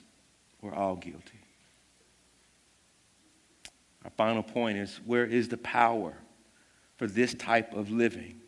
we're 0.60 0.74
all 0.74 0.96
guilty. 0.96 1.42
Our 4.04 4.10
final 4.16 4.42
point 4.42 4.78
is 4.78 5.00
where 5.06 5.24
is 5.24 5.48
the 5.48 5.58
power 5.58 6.14
for 6.96 7.06
this 7.06 7.34
type 7.34 7.72
of 7.72 7.92
living? 7.92 8.40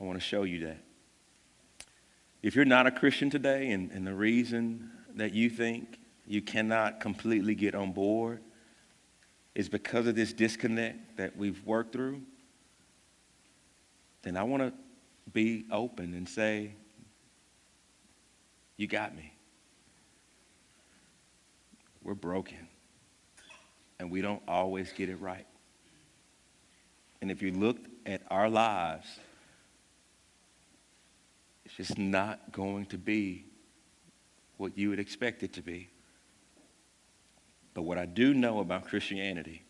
I 0.00 0.04
want 0.04 0.18
to 0.18 0.24
show 0.24 0.44
you 0.44 0.66
that. 0.66 0.84
If 2.42 2.56
you're 2.56 2.64
not 2.64 2.86
a 2.86 2.90
Christian 2.90 3.28
today, 3.28 3.70
and, 3.70 3.90
and 3.90 4.06
the 4.06 4.14
reason 4.14 4.90
that 5.16 5.34
you 5.34 5.50
think 5.50 5.98
you 6.26 6.40
cannot 6.40 7.00
completely 7.00 7.54
get 7.54 7.74
on 7.74 7.92
board 7.92 8.40
is 9.54 9.68
because 9.68 10.06
of 10.06 10.14
this 10.14 10.32
disconnect 10.32 11.18
that 11.18 11.36
we've 11.36 11.64
worked 11.66 11.92
through, 11.92 12.22
then 14.22 14.36
I 14.36 14.42
want 14.42 14.62
to 14.62 14.72
be 15.32 15.66
open 15.70 16.14
and 16.14 16.28
say, 16.28 16.72
You 18.76 18.86
got 18.86 19.14
me. 19.14 19.34
We're 22.02 22.14
broken, 22.14 22.68
and 23.98 24.10
we 24.10 24.22
don't 24.22 24.42
always 24.48 24.90
get 24.92 25.10
it 25.10 25.20
right. 25.20 25.46
And 27.20 27.30
if 27.30 27.42
you 27.42 27.52
look 27.52 27.76
at 28.06 28.22
our 28.30 28.48
lives, 28.48 29.06
it's 31.78 31.88
just 31.88 31.98
not 31.98 32.52
going 32.52 32.86
to 32.86 32.98
be 32.98 33.44
what 34.56 34.76
you 34.76 34.90
would 34.90 34.98
expect 34.98 35.42
it 35.42 35.52
to 35.54 35.62
be. 35.62 35.88
But 37.74 37.82
what 37.82 37.96
I 37.96 38.06
do 38.06 38.34
know 38.34 38.58
about 38.58 38.86
Christianity, 38.86 39.62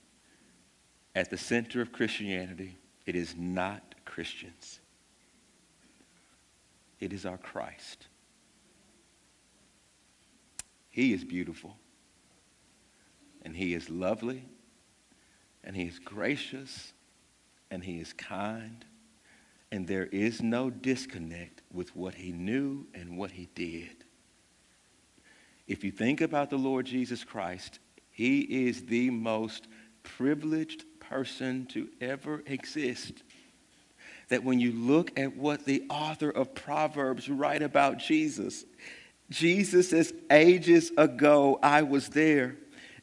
at 1.15 1.31
the 1.31 1.37
center 1.37 1.83
of 1.83 1.93
Christianity, 1.93 2.79
it 3.05 3.15
is 3.15 3.35
not 3.37 3.95
Christians. 4.05 4.81
It 6.99 7.13
is 7.13 7.27
our 7.27 7.39
Christ. 7.39 8.07
He 10.89 11.13
is 11.13 11.23
beautiful, 11.23 11.77
and 13.43 13.55
He 13.55 13.75
is 13.75 13.91
lovely, 13.91 14.45
and 15.63 15.77
He 15.77 15.85
is 15.85 15.99
gracious, 15.99 16.93
and 17.71 17.85
He 17.85 18.01
is 18.01 18.13
kind, 18.13 18.85
and 19.73 19.87
there 19.87 20.07
is 20.07 20.43
no 20.43 20.71
disconnect 20.71 21.63
with 21.73 21.95
what 21.95 22.15
he 22.15 22.33
knew 22.33 22.87
and 22.95 23.17
what 23.17 23.31
he 23.31 23.49
did. 23.55 24.05
If 25.67 25.85
you 25.85 25.93
think 25.93 26.21
about 26.21 26.51
the 26.51 26.59
Lord 26.59 26.87
Jesus 26.87 27.23
Christ, 27.23 27.79
he 28.11 28.41
is 28.67 28.87
the 28.87 29.11
most 29.11 29.69
privileged 30.03 30.85
person 30.99 31.67
to 31.67 31.89
ever 32.01 32.43
exist. 32.47 33.23
That 34.29 34.45
when 34.45 34.59
you 34.59 34.73
look 34.73 35.19
at 35.19 35.37
what 35.37 35.65
the 35.65 35.85
author 35.89 36.31
of 36.31 36.55
Proverbs 36.55 37.29
write 37.29 37.63
about 37.63 37.99
Jesus, 37.99 38.65
Jesus 39.31 39.91
says, 39.91 40.13
ages 40.31 40.91
ago 40.97 41.59
I 41.63 41.83
was 41.83 42.09
there 42.09 42.57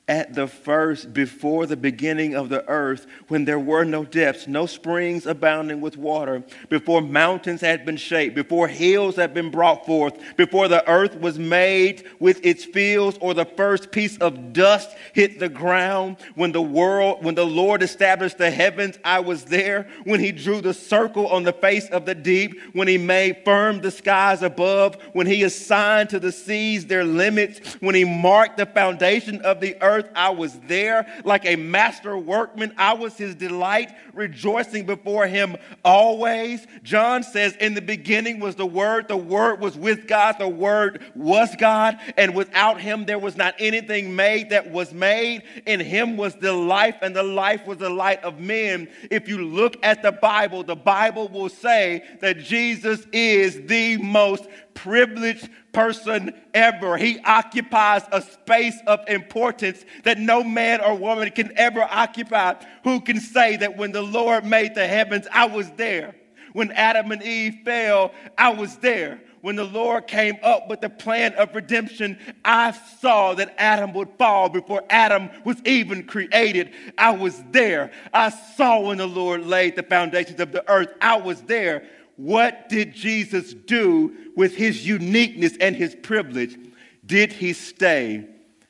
at 0.08 0.34
the 0.34 0.48
first, 0.48 1.14
before 1.14 1.66
the 1.66 1.76
beginning 1.76 2.34
of 2.34 2.48
the 2.48 2.66
earth, 2.70 3.06
when 3.28 3.44
there 3.44 3.60
were 3.60 3.84
no 3.84 4.06
depths, 4.06 4.48
no 4.48 4.66
springs 4.66 5.26
abounding 5.26 5.82
with 5.82 5.98
water, 5.98 6.42
before 6.70 7.02
mountains 7.02 7.60
had 7.60 7.86
been 7.86 7.98
shaped, 7.98 8.34
before 8.34 8.70
hills 8.70 9.18
had 9.18 9.34
been 9.34 9.52
brought 9.52 9.86
forth, 9.86 10.18
before 10.38 10.70
the 10.70 10.88
earth 10.90 11.20
was 11.20 11.38
made 11.38 12.06
with 12.20 12.46
its 12.46 12.64
fields, 12.64 13.18
or 13.20 13.34
the 13.34 13.44
first 13.44 13.92
piece 13.92 14.18
of 14.20 14.54
dust 14.54 14.90
hit 15.12 15.40
the 15.40 15.50
ground, 15.50 16.16
when 16.36 16.54
the 16.54 16.62
world, 16.62 17.22
when 17.22 17.36
the 17.36 17.46
Lord 17.46 17.84
established 17.84 18.38
the 18.38 18.50
heavens, 18.50 18.98
I 19.04 19.20
was 19.20 19.44
there, 19.44 19.90
when 20.06 20.22
he 20.22 20.32
drew 20.32 20.62
the 20.62 20.74
circle 20.74 21.28
on 21.28 21.44
the 21.44 21.52
face 21.52 21.90
of 21.90 22.06
the 22.06 22.16
deep, 22.16 22.58
when 22.72 22.88
he 22.88 22.98
made 22.98 23.44
firm 23.44 23.82
the 23.82 23.92
skies 23.92 24.42
above, 24.42 24.96
when 25.12 25.28
he 25.28 25.44
assigned 25.44 26.12
to 26.12 26.20
the 26.20 26.32
seas 26.32 26.86
their 26.86 27.04
limits, 27.04 27.74
when 27.82 27.94
he 27.94 28.06
marked 28.06 28.56
the 28.56 28.66
foundation 28.66 29.42
of 29.42 29.60
the 29.60 29.76
earth 29.82 29.97
earth. 29.98 30.10
I 30.16 30.30
was 30.30 30.58
there 30.68 31.08
like 31.24 31.46
a 31.46 31.56
master 31.56 32.18
workman. 32.18 32.74
I 32.78 32.94
was 32.94 33.18
his 33.18 33.36
delight, 33.36 33.92
rejoicing 34.14 34.86
before 34.86 35.28
him 35.28 35.58
always. 35.84 36.66
John 36.84 37.24
says, 37.24 37.56
In 37.56 37.74
the 37.74 37.82
beginning 37.82 38.40
was 38.40 38.56
the 38.56 38.66
Word, 38.66 39.08
the 39.08 39.18
Word 39.18 39.60
was 39.60 39.78
with 39.78 40.08
God, 40.08 40.36
the 40.40 40.48
Word 40.48 41.04
was 41.16 41.56
God, 41.58 41.98
and 42.16 42.36
without 42.36 42.80
him 42.80 43.06
there 43.06 43.20
was 43.20 43.36
not 43.36 43.56
anything 43.60 44.16
made 44.16 44.52
that 44.52 44.72
was 44.72 44.94
made. 44.94 45.44
In 45.66 45.80
him 45.80 46.18
was 46.18 46.36
the 46.36 46.54
life, 46.54 46.96
and 47.02 47.16
the 47.16 47.24
life 47.24 47.66
was 47.66 47.78
the 47.78 47.90
light 47.90 48.24
of 48.24 48.40
men. 48.40 48.90
If 49.12 49.28
you 49.28 49.44
look 49.44 49.78
at 49.84 50.02
the 50.02 50.12
Bible, 50.12 50.64
the 50.64 50.76
Bible 50.76 51.28
will 51.28 51.50
say 51.50 52.04
that 52.22 52.40
Jesus 52.40 53.06
is 53.12 53.66
the 53.66 53.98
most 53.98 54.48
privileged 54.74 55.50
person 55.78 56.34
ever. 56.56 56.98
He 56.98 57.20
occupies 57.20 58.02
a 58.12 58.20
space 58.20 58.82
of 58.88 59.08
importance 59.08 59.86
that 60.06 60.18
no 60.18 60.44
man 60.44 60.82
or 60.82 60.96
woman 60.96 61.30
can 61.30 61.56
ever 61.56 61.84
occupy. 61.84 62.56
Who 62.84 63.00
can 63.00 63.20
say 63.20 63.58
that 63.58 63.78
when 63.78 63.92
the 63.92 64.02
Lord 64.02 64.44
made 64.44 64.74
the 64.74 64.88
heavens, 64.88 65.28
I 65.32 65.46
was 65.46 65.70
there? 65.78 66.16
When 66.54 66.72
Adam 66.72 67.12
and 67.12 67.22
Eve 67.22 67.60
fell, 67.64 68.12
I 68.40 68.50
was 68.54 68.78
there. 68.78 69.22
When 69.42 69.56
the 69.56 69.66
Lord 69.66 70.08
came 70.08 70.38
up 70.42 70.68
with 70.68 70.82
the 70.82 70.90
plan 70.90 71.34
of 71.36 71.54
redemption, 71.54 72.18
I 72.44 72.72
saw 72.72 73.36
that 73.36 73.54
Adam 73.60 73.94
would 73.94 74.10
fall 74.18 74.50
before 74.50 74.84
Adam 74.90 75.30
was 75.46 75.62
even 75.64 76.08
created. 76.08 76.72
I 76.98 77.12
was 77.12 77.44
there. 77.52 77.92
I 78.12 78.30
saw 78.30 78.80
when 78.80 78.98
the 78.98 79.06
Lord 79.06 79.46
laid 79.46 79.76
the 79.76 79.84
foundations 79.84 80.40
of 80.40 80.52
the 80.52 80.68
earth. 80.68 80.90
I 81.00 81.18
was 81.18 81.44
there. 81.44 81.88
What 82.18 82.68
did 82.68 82.94
Jesus 82.94 83.54
do 83.54 84.14
with 84.36 84.56
his 84.56 84.86
uniqueness 84.86 85.56
and 85.62 85.76
his 85.76 85.96
privilege? 85.96 86.58
Did 87.06 87.32
he 87.32 87.54
stay 87.54 88.28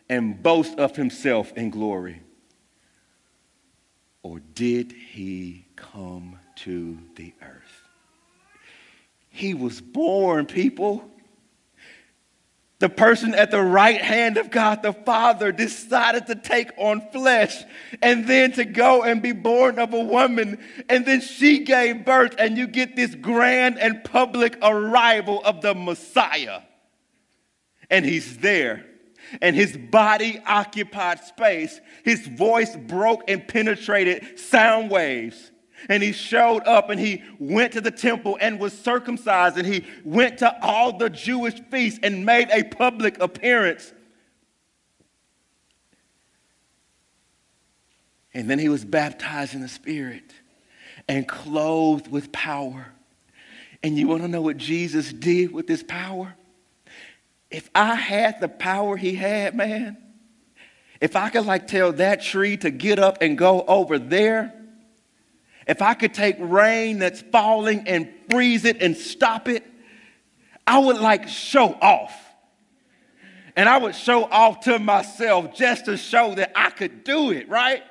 and 0.09 0.41
boast 0.43 0.77
of 0.77 0.95
himself 0.95 1.51
in 1.53 1.69
glory? 1.69 2.21
Or 4.21 4.39
did 4.53 4.91
he 4.91 5.65
come 5.75 6.37
to 6.57 6.97
the 7.15 7.33
earth? 7.41 7.83
He 9.29 9.53
was 9.53 9.79
born, 9.79 10.45
people. 10.45 11.09
The 12.79 12.89
person 12.89 13.33
at 13.33 13.49
the 13.49 13.61
right 13.61 13.99
hand 13.99 14.37
of 14.37 14.51
God 14.51 14.83
the 14.83 14.93
Father 14.93 15.51
decided 15.51 16.27
to 16.27 16.35
take 16.35 16.69
on 16.77 17.01
flesh 17.11 17.63
and 18.03 18.27
then 18.27 18.51
to 18.51 18.65
go 18.65 19.01
and 19.01 19.19
be 19.19 19.31
born 19.31 19.79
of 19.79 19.93
a 19.93 20.03
woman. 20.03 20.59
And 20.87 21.03
then 21.03 21.21
she 21.21 21.63
gave 21.63 22.05
birth, 22.05 22.35
and 22.37 22.55
you 22.55 22.67
get 22.67 22.95
this 22.95 23.15
grand 23.15 23.79
and 23.79 24.03
public 24.03 24.57
arrival 24.61 25.41
of 25.43 25.61
the 25.61 25.73
Messiah. 25.73 26.61
And 27.89 28.05
he's 28.05 28.37
there, 28.37 28.85
and 29.41 29.55
his 29.55 29.75
body 29.75 30.39
occupied 30.45 31.21
space. 31.21 31.81
His 32.03 32.27
voice 32.27 32.75
broke 32.75 33.23
and 33.27 33.47
penetrated 33.47 34.37
sound 34.37 34.91
waves 34.91 35.51
and 35.89 36.01
he 36.01 36.11
showed 36.11 36.63
up 36.65 36.89
and 36.89 36.99
he 36.99 37.23
went 37.39 37.73
to 37.73 37.81
the 37.81 37.91
temple 37.91 38.37
and 38.39 38.59
was 38.59 38.77
circumcised 38.77 39.57
and 39.57 39.67
he 39.67 39.85
went 40.03 40.39
to 40.39 40.63
all 40.63 40.97
the 40.97 41.09
Jewish 41.09 41.59
feasts 41.71 41.99
and 42.03 42.25
made 42.25 42.49
a 42.51 42.63
public 42.63 43.19
appearance. 43.19 43.93
And 48.33 48.49
then 48.49 48.59
he 48.59 48.69
was 48.69 48.85
baptized 48.85 49.55
in 49.55 49.61
the 49.61 49.67
Spirit 49.67 50.31
and 51.07 51.27
clothed 51.27 52.07
with 52.07 52.31
power. 52.31 52.87
And 53.83 53.97
you 53.97 54.07
want 54.07 54.21
to 54.23 54.27
know 54.27 54.41
what 54.41 54.57
Jesus 54.57 55.11
did 55.13 55.51
with 55.51 55.67
this 55.67 55.83
power? 55.83 56.35
If 57.49 57.69
I 57.73 57.95
had 57.95 58.41
the 58.41 58.49
power 58.49 58.97
he 58.97 59.15
had, 59.15 59.55
man, 59.55 59.97
if 60.99 61.15
I 61.15 61.29
could 61.29 61.45
like 61.45 61.67
tell 61.67 61.93
that 61.93 62.21
tree 62.21 62.57
to 62.57 62.71
get 62.71 62.99
up 62.99 63.19
and 63.21 63.37
go 63.37 63.61
over 63.61 63.97
there, 63.97 64.53
if 65.67 65.81
I 65.81 65.93
could 65.93 66.13
take 66.13 66.37
rain 66.39 66.99
that's 66.99 67.21
falling 67.21 67.87
and 67.87 68.09
freeze 68.29 68.63
it 68.65 68.81
and 68.81 68.95
stop 68.95 69.49
it, 69.49 69.65
I 70.65 70.79
would 70.79 70.97
like 70.97 71.27
show 71.27 71.77
off. 71.81 72.13
And 73.55 73.67
I 73.67 73.77
would 73.77 73.95
show 73.95 74.23
off 74.25 74.61
to 74.61 74.79
myself 74.79 75.55
just 75.55 75.85
to 75.85 75.97
show 75.97 76.35
that 76.35 76.51
I 76.55 76.69
could 76.69 77.03
do 77.03 77.31
it, 77.31 77.49
right? 77.49 77.83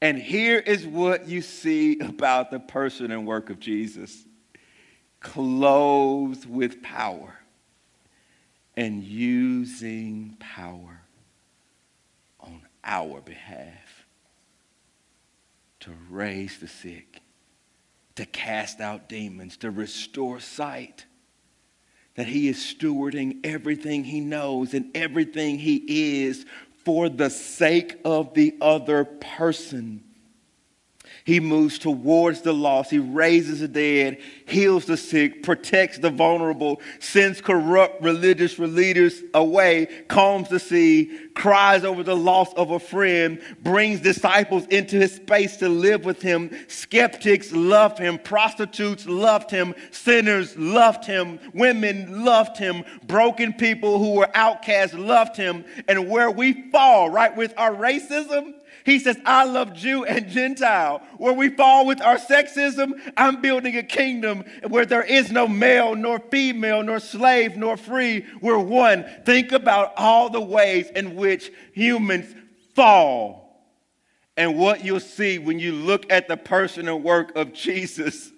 And 0.00 0.18
here 0.18 0.58
is 0.58 0.86
what 0.86 1.28
you 1.28 1.42
see 1.42 1.98
about 1.98 2.50
the 2.50 2.60
person 2.60 3.10
and 3.10 3.26
work 3.26 3.50
of 3.50 3.58
Jesus 3.58 4.24
clothed 5.20 6.48
with 6.48 6.82
power 6.82 7.34
and 8.76 9.02
using 9.02 10.36
power 10.38 11.00
on 12.38 12.62
our 12.84 13.20
behalf 13.20 13.85
to 15.86 15.92
raise 16.10 16.58
the 16.58 16.66
sick, 16.66 17.22
to 18.16 18.26
cast 18.26 18.80
out 18.80 19.08
demons, 19.08 19.56
to 19.58 19.70
restore 19.70 20.40
sight. 20.40 21.06
That 22.16 22.26
he 22.26 22.48
is 22.48 22.56
stewarding 22.56 23.46
everything 23.46 24.02
he 24.02 24.18
knows 24.18 24.74
and 24.74 24.90
everything 24.96 25.60
he 25.60 26.24
is 26.24 26.44
for 26.84 27.08
the 27.08 27.30
sake 27.30 28.00
of 28.04 28.34
the 28.34 28.56
other 28.60 29.04
person. 29.04 30.02
He 31.26 31.40
moves 31.40 31.80
towards 31.80 32.42
the 32.42 32.54
lost. 32.54 32.88
He 32.88 33.00
raises 33.00 33.58
the 33.58 33.66
dead, 33.66 34.18
heals 34.46 34.84
the 34.84 34.96
sick, 34.96 35.42
protects 35.42 35.98
the 35.98 36.08
vulnerable, 36.08 36.80
sends 37.00 37.40
corrupt 37.40 38.00
religious 38.00 38.56
leaders 38.60 39.24
away, 39.34 39.86
calms 40.06 40.48
the 40.48 40.60
sea, 40.60 41.10
cries 41.34 41.84
over 41.84 42.04
the 42.04 42.14
loss 42.14 42.54
of 42.54 42.70
a 42.70 42.78
friend, 42.78 43.40
brings 43.60 43.98
disciples 43.98 44.66
into 44.66 44.98
his 44.98 45.16
space 45.16 45.56
to 45.56 45.68
live 45.68 46.04
with 46.04 46.22
him. 46.22 46.48
Skeptics 46.68 47.50
loved 47.50 47.98
him, 47.98 48.18
prostitutes 48.18 49.04
loved 49.08 49.50
him, 49.50 49.74
sinners 49.90 50.56
loved 50.56 51.04
him, 51.06 51.40
women 51.52 52.24
loved 52.24 52.56
him, 52.56 52.84
broken 53.04 53.52
people 53.52 53.98
who 53.98 54.12
were 54.12 54.30
outcasts 54.32 54.94
loved 54.94 55.36
him. 55.36 55.64
And 55.88 56.08
where 56.08 56.30
we 56.30 56.70
fall, 56.70 57.10
right, 57.10 57.36
with 57.36 57.52
our 57.56 57.74
racism, 57.74 58.54
he 58.86 59.00
says, 59.00 59.18
I 59.26 59.44
love 59.46 59.74
Jew 59.74 60.04
and 60.04 60.28
Gentile. 60.28 61.02
Where 61.18 61.32
we 61.32 61.48
fall 61.48 61.86
with 61.86 62.00
our 62.00 62.18
sexism, 62.18 62.92
I'm 63.16 63.42
building 63.42 63.76
a 63.76 63.82
kingdom 63.82 64.44
where 64.68 64.86
there 64.86 65.02
is 65.02 65.32
no 65.32 65.48
male, 65.48 65.96
nor 65.96 66.20
female, 66.20 66.84
nor 66.84 67.00
slave, 67.00 67.56
nor 67.56 67.76
free. 67.76 68.24
We're 68.40 68.60
one. 68.60 69.04
Think 69.24 69.50
about 69.50 69.92
all 69.96 70.30
the 70.30 70.40
ways 70.40 70.88
in 70.94 71.16
which 71.16 71.50
humans 71.72 72.32
fall. 72.76 73.66
And 74.36 74.56
what 74.56 74.84
you'll 74.84 75.00
see 75.00 75.40
when 75.40 75.58
you 75.58 75.72
look 75.72 76.06
at 76.12 76.28
the 76.28 76.36
person 76.36 76.86
and 76.86 77.02
work 77.02 77.34
of 77.34 77.52
Jesus 77.52 78.30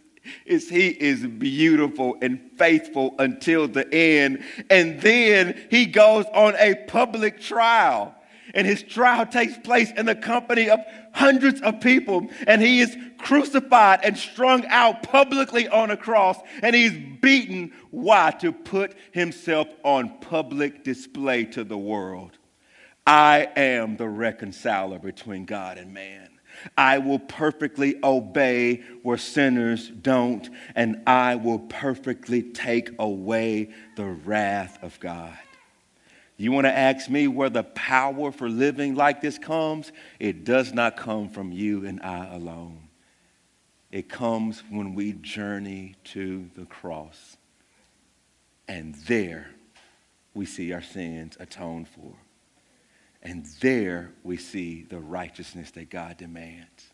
is 0.47 0.71
he 0.71 0.89
is 0.89 1.27
beautiful 1.27 2.17
and 2.23 2.41
faithful 2.57 3.15
until 3.19 3.69
the 3.69 3.87
end. 3.93 4.43
And 4.71 4.99
then 5.03 5.61
he 5.71 5.85
goes 5.85 6.25
on 6.33 6.55
a 6.57 6.75
public 6.87 7.39
trial 7.39 8.15
and 8.55 8.67
his 8.67 8.83
trial 8.83 9.27
takes 9.27 9.57
place 9.59 9.91
in 9.93 10.07
the 10.07 10.15
company 10.15 10.71
of 10.71 10.81
hundreds 11.13 11.61
of 11.61 11.81
people. 11.81 12.29
And 12.47 12.63
he 12.63 12.81
is 12.81 12.97
crucified 13.19 14.01
and 14.03 14.17
strung 14.17 14.67
out 14.67 15.03
publicly 15.03 15.69
on 15.69 15.91
a 15.91 15.97
cross. 15.97 16.39
And 16.63 16.75
he's 16.75 16.93
beaten. 17.21 17.73
Why? 17.91 18.31
To 18.41 18.53
put 18.53 18.95
himself 19.13 19.69
on 19.83 20.19
public 20.21 20.85
display 20.85 21.45
to 21.45 21.65
the 21.65 21.79
world. 21.79 22.39
I 23.07 23.49
am 23.57 23.97
the 23.97 24.09
reconciler 24.09 24.99
between 24.99 25.45
God 25.47 25.79
and 25.79 25.95
man. 25.95 26.29
I 26.77 26.99
will 26.99 27.19
perfectly 27.19 27.97
obey 28.03 28.83
where 29.03 29.17
sinners 29.17 29.89
don't, 29.89 30.49
and 30.75 31.03
I 31.07 31.37
will 31.37 31.61
perfectly 31.61 32.43
take 32.43 32.91
away 32.99 33.71
the 33.97 34.07
wrath 34.07 34.79
of 34.83 34.99
God. 35.01 35.37
You 36.41 36.53
want 36.53 36.67
to 36.67 36.77
ask 36.77 37.11
me 37.11 37.27
where 37.27 37.51
the 37.51 37.65
power 37.65 38.31
for 38.31 38.49
living 38.49 38.95
like 38.95 39.21
this 39.21 39.39
comes? 39.39 39.91
It 40.21 40.45
does 40.45 40.73
not 40.73 40.97
come 40.97 41.29
from 41.29 41.51
you 41.51 41.85
and 41.85 42.01
I 42.01 42.33
alone. 42.33 42.89
It 43.91 44.09
comes 44.09 44.63
when 44.71 44.95
we 44.95 45.15
journey 45.15 45.97
to 46.05 46.49
the 46.55 46.65
cross. 46.65 47.37
And 48.69 48.95
there 49.07 49.51
we 50.33 50.47
see 50.47 50.73
our 50.73 50.83
sins 50.83 51.37
atoned 51.41 51.89
for. 51.89 52.15
And 53.21 53.45
there 53.61 54.13
we 54.23 54.37
see 54.37 54.85
the 54.85 55.01
righteousness 55.01 55.73
that 55.73 55.91
God 55.91 56.19
demands. 56.19 56.93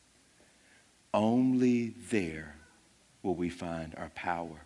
Only 1.12 1.90
there 2.10 2.56
will 3.22 3.34
we 3.34 3.50
find 3.50 3.94
our 3.96 4.10
power. 4.14 4.64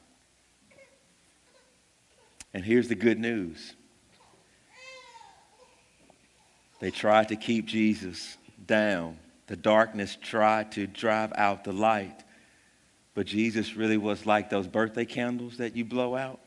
And 2.54 2.64
here's 2.64 2.86
the 2.86 2.94
good 2.94 3.18
news 3.18 3.74
they 6.80 6.90
tried 6.90 7.28
to 7.28 7.36
keep 7.36 7.66
Jesus 7.66 8.36
down. 8.66 9.18
The 9.48 9.56
darkness 9.56 10.16
tried 10.20 10.72
to 10.72 10.86
drive 10.86 11.32
out 11.34 11.64
the 11.64 11.72
light. 11.72 12.22
But 13.14 13.26
Jesus 13.26 13.74
really 13.74 13.96
was 13.96 14.26
like 14.26 14.50
those 14.50 14.68
birthday 14.68 15.04
candles 15.04 15.56
that 15.56 15.74
you 15.74 15.84
blow 15.84 16.14
out. 16.14 16.38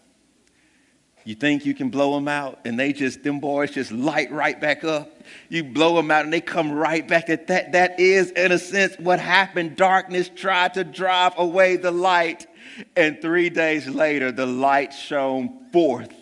You 1.23 1.35
think 1.35 1.65
you 1.65 1.75
can 1.75 1.89
blow 1.89 2.15
them 2.15 2.27
out, 2.27 2.59
and 2.65 2.79
they 2.79 2.93
just, 2.93 3.21
them 3.23 3.39
boys 3.39 3.71
just 3.71 3.91
light 3.91 4.31
right 4.31 4.59
back 4.59 4.83
up. 4.83 5.21
You 5.49 5.63
blow 5.63 5.95
them 5.95 6.09
out, 6.09 6.23
and 6.23 6.33
they 6.33 6.41
come 6.41 6.71
right 6.71 7.07
back 7.07 7.29
at 7.29 7.47
that. 7.47 7.73
That 7.73 7.99
is, 7.99 8.31
in 8.31 8.51
a 8.51 8.57
sense, 8.57 8.95
what 8.97 9.19
happened. 9.19 9.75
Darkness 9.75 10.31
tried 10.33 10.73
to 10.75 10.83
drive 10.83 11.33
away 11.37 11.75
the 11.75 11.91
light, 11.91 12.47
and 12.95 13.21
three 13.21 13.49
days 13.49 13.87
later, 13.87 14.31
the 14.31 14.47
light 14.47 14.93
shone 14.93 15.69
forth, 15.71 16.13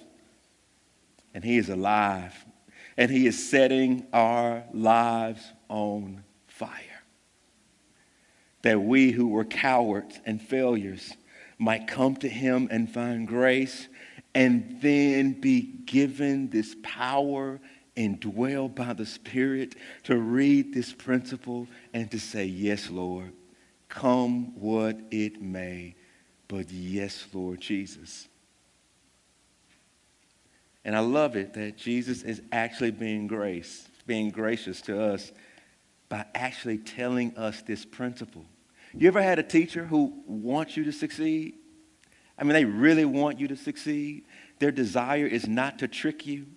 and 1.33 1.45
he 1.45 1.57
is 1.57 1.69
alive 1.69 2.33
and 2.99 3.09
He 3.09 3.27
is 3.27 3.49
setting 3.49 4.05
our 4.11 4.65
lives 4.73 5.53
on 5.69 6.21
fire. 6.47 7.01
That 8.63 8.81
we 8.81 9.11
who 9.11 9.29
were 9.29 9.45
cowards 9.45 10.19
and 10.25 10.41
failures 10.41 11.15
might 11.57 11.87
come 11.87 12.17
to 12.17 12.27
Him 12.27 12.67
and 12.69 12.91
find 12.91 13.25
grace 13.25 13.87
and 14.35 14.79
then 14.81 15.31
be 15.31 15.61
given 15.61 16.49
this 16.49 16.75
power 16.83 17.61
and 17.95 18.19
dwell 18.19 18.67
by 18.67 18.91
the 18.91 19.05
Spirit 19.05 19.75
to 20.03 20.17
read 20.17 20.73
this 20.73 20.91
principle 20.91 21.67
and 21.93 22.11
to 22.11 22.19
say, 22.19 22.43
Yes, 22.43 22.89
Lord, 22.89 23.31
come 23.87 24.59
what 24.59 24.99
it 25.09 25.41
may, 25.41 25.95
but 26.49 26.69
yes, 26.69 27.25
Lord 27.31 27.61
Jesus. 27.61 28.27
And 30.89 30.95
I 30.95 31.01
love 31.01 31.35
it 31.35 31.53
that 31.53 31.77
Jesus 31.77 32.23
is 32.23 32.41
actually 32.51 32.89
being 32.89 33.27
grace, 33.27 33.87
being 34.07 34.31
gracious 34.31 34.81
to 34.81 34.99
us 34.99 35.31
by 36.09 36.25
actually 36.33 36.79
telling 36.79 37.37
us 37.37 37.61
this 37.61 37.85
principle. 37.85 38.43
You 38.95 39.07
ever 39.07 39.21
had 39.21 39.37
a 39.37 39.43
teacher 39.43 39.85
who 39.85 40.23
wants 40.25 40.75
you 40.75 40.85
to 40.85 40.91
succeed? 40.91 41.53
I 42.39 42.43
mean, 42.43 42.53
they 42.53 42.65
really 42.65 43.05
want 43.05 43.39
you 43.39 43.47
to 43.49 43.55
succeed. 43.55 44.25
Their 44.57 44.71
desire 44.71 45.27
is 45.27 45.47
not 45.47 45.77
to 45.77 45.87
trick 45.87 46.25
you. 46.25 46.47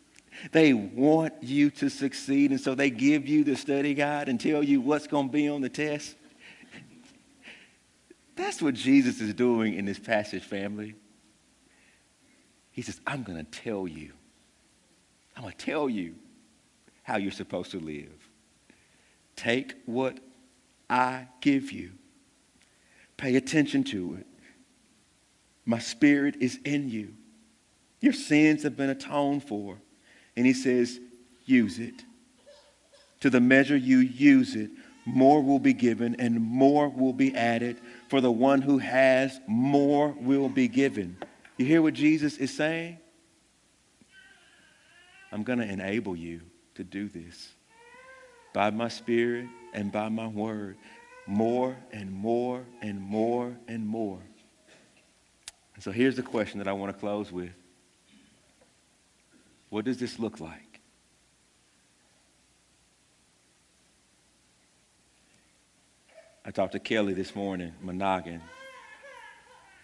They 0.50 0.72
want 0.72 1.34
you 1.42 1.68
to 1.68 1.90
succeed, 1.90 2.52
and 2.52 2.58
so 2.58 2.74
they 2.74 2.88
give 2.88 3.28
you 3.28 3.44
the 3.44 3.54
study 3.54 3.92
guide 3.92 4.30
and 4.30 4.40
tell 4.40 4.62
you 4.62 4.80
what's 4.80 5.06
going 5.06 5.26
to 5.26 5.32
be 5.34 5.46
on 5.46 5.60
the 5.60 5.68
test. 5.68 6.16
That's 8.36 8.62
what 8.62 8.72
Jesus 8.72 9.20
is 9.20 9.34
doing 9.34 9.74
in 9.74 9.84
this 9.84 9.98
passage, 9.98 10.42
family. 10.42 10.94
He 12.70 12.80
says, 12.80 12.98
I'm 13.06 13.24
going 13.24 13.44
to 13.44 13.60
tell 13.60 13.86
you. 13.86 14.14
I'm 15.36 15.42
going 15.42 15.54
to 15.56 15.64
tell 15.64 15.88
you 15.88 16.14
how 17.02 17.16
you're 17.16 17.32
supposed 17.32 17.70
to 17.72 17.80
live. 17.80 18.28
Take 19.36 19.74
what 19.86 20.18
I 20.88 21.26
give 21.40 21.72
you, 21.72 21.92
pay 23.16 23.36
attention 23.36 23.82
to 23.84 24.18
it. 24.20 24.26
My 25.64 25.78
spirit 25.78 26.36
is 26.40 26.58
in 26.64 26.90
you. 26.90 27.14
Your 28.00 28.12
sins 28.12 28.64
have 28.64 28.76
been 28.76 28.90
atoned 28.90 29.44
for. 29.44 29.78
And 30.36 30.44
he 30.44 30.52
says, 30.52 30.98
use 31.44 31.78
it. 31.78 32.04
To 33.20 33.30
the 33.30 33.40
measure 33.40 33.76
you 33.76 33.98
use 33.98 34.56
it, 34.56 34.70
more 35.04 35.42
will 35.42 35.58
be 35.58 35.72
given 35.72 36.16
and 36.18 36.40
more 36.40 36.88
will 36.88 37.12
be 37.12 37.34
added. 37.34 37.80
For 38.08 38.20
the 38.20 38.32
one 38.32 38.60
who 38.60 38.78
has, 38.78 39.40
more 39.46 40.08
will 40.20 40.48
be 40.48 40.68
given. 40.68 41.16
You 41.56 41.66
hear 41.66 41.82
what 41.82 41.94
Jesus 41.94 42.36
is 42.38 42.54
saying? 42.54 42.98
I'm 45.32 45.42
going 45.42 45.58
to 45.58 45.66
enable 45.66 46.14
you 46.14 46.42
to 46.74 46.84
do 46.84 47.08
this 47.08 47.52
by 48.52 48.70
my 48.70 48.88
spirit 48.88 49.46
and 49.72 49.90
by 49.90 50.10
my 50.10 50.26
word 50.26 50.76
more 51.26 51.76
and 51.90 52.12
more 52.12 52.64
and 52.82 53.00
more 53.00 53.56
and 53.66 53.86
more. 53.86 54.20
So 55.78 55.90
here's 55.90 56.16
the 56.16 56.22
question 56.22 56.58
that 56.58 56.68
I 56.68 56.72
want 56.72 56.92
to 56.94 57.00
close 57.00 57.32
with 57.32 57.50
What 59.70 59.84
does 59.84 59.98
this 59.98 60.18
look 60.18 60.38
like? 60.38 60.80
I 66.44 66.50
talked 66.50 66.72
to 66.72 66.78
Kelly 66.78 67.14
this 67.14 67.34
morning, 67.34 67.72
Monaghan, 67.80 68.42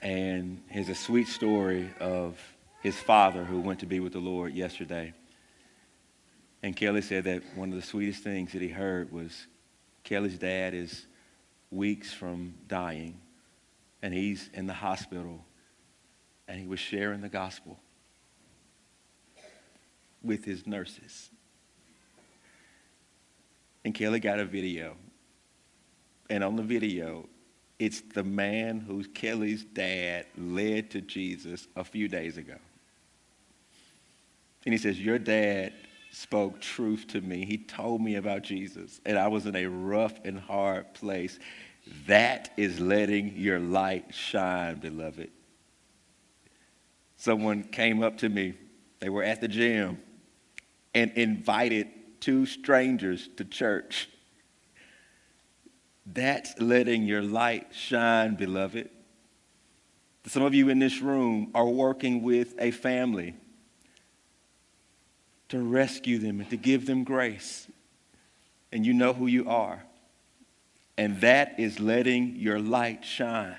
and 0.03 0.61
here's 0.69 0.89
a 0.89 0.95
sweet 0.95 1.29
story 1.29 1.89
of 2.01 2.39
his 2.83 2.97
father 2.97 3.45
who 3.45 3.61
went 3.61 3.81
to 3.81 3.87
be 3.87 4.01
with 4.01 4.13
the 4.13 4.19
Lord 4.19 4.53
yesterday. 4.55 5.15
And 6.63 6.75
Kelly 6.75 7.03
said 7.03 7.25
that 7.25 7.43
one 7.55 7.69
of 7.69 7.77
the 7.77 7.87
sweetest 7.87 8.23
things 8.23 8.53
that 8.53 8.63
he 8.63 8.69
heard 8.69 9.13
was 9.13 9.47
Kelly's 10.03 10.39
dad 10.39 10.75
is 10.75 11.07
weeks 11.71 12.13
from 12.13 12.55
dying, 12.67 13.21
and 14.03 14.13
he's 14.13 14.51
in 14.55 14.67
the 14.67 14.73
hospital, 14.73 15.45
and 16.49 16.59
he 16.59 16.67
was 16.67 16.81
sharing 16.81 17.21
the 17.21 17.29
gospel 17.29 17.79
with 20.23 20.45
his 20.45 20.67
nurses. 20.67 21.31
And 23.85 23.95
Kelly 23.95 24.21
got 24.21 24.41
a 24.41 24.45
video. 24.45 24.97
And 26.29 26.43
on 26.43 26.57
the 26.57 26.63
video, 26.63 27.29
it's 27.79 28.01
the 28.01 28.25
man 28.25 28.81
who 28.81 29.05
Kelly's 29.05 29.65
dad 29.65 30.27
led 30.37 30.91
to 30.91 31.01
Jesus 31.01 31.69
a 31.77 31.85
few 31.85 32.09
days 32.09 32.37
ago. 32.37 32.57
And 34.65 34.75
he 34.75 34.79
says, 34.79 35.01
Your 35.01 35.19
dad 35.19 35.73
spoke 36.11 36.61
truth 36.61 37.07
to 37.09 37.21
me. 37.21 37.45
He 37.45 37.59
told 37.59 38.01
me 38.01 38.17
about 38.17 38.43
Jesus, 38.43 39.01
and 39.05 39.19
I 39.19 39.29
was 39.29 39.47
in 39.47 39.57
a 39.57 39.67
rough 39.67 40.15
and 40.25 40.39
hard 40.39 40.95
place. 40.95 41.39
That 42.07 42.51
is 42.57 42.81
letting 42.81 43.37
your 43.37 43.59
light 43.59 44.15
shine, 44.15 44.77
beloved. 44.77 45.31
Someone 47.17 47.65
came 47.65 48.03
up 48.03 48.19
to 48.19 48.29
me, 48.29 48.55
they 49.01 49.09
were 49.09 49.23
at 49.23 49.41
the 49.41 49.49
gym, 49.49 49.99
and 50.95 51.11
invited 51.13 51.89
two 52.21 52.47
strangers 52.47 53.29
to 53.37 53.45
church. 53.45 54.09
That's 56.07 56.59
letting 56.61 57.03
your 57.03 57.23
light 57.23 57.69
shine, 57.73 58.35
beloved. 58.37 58.89
Some 60.27 60.43
of 60.43 60.55
you 60.55 60.69
in 60.69 60.79
this 60.79 61.01
room 61.01 61.51
are 61.55 61.69
working 61.69 62.23
with 62.23 62.55
a 62.59 62.71
family 62.71 63.35
to 65.49 65.59
rescue 65.61 66.19
them 66.19 66.41
and 66.41 66.51
to 66.51 66.57
give 66.57 66.87
them 66.87 67.05
grace. 67.05 67.69
And 68.73 68.85
you 68.85 68.93
know 68.93 69.13
who 69.13 69.27
you 69.27 69.49
are. 69.49 69.83
And 70.97 71.21
that 71.21 71.59
is 71.59 71.81
letting 71.81 72.37
your 72.37 72.59
light 72.59 73.05
shine. 73.05 73.57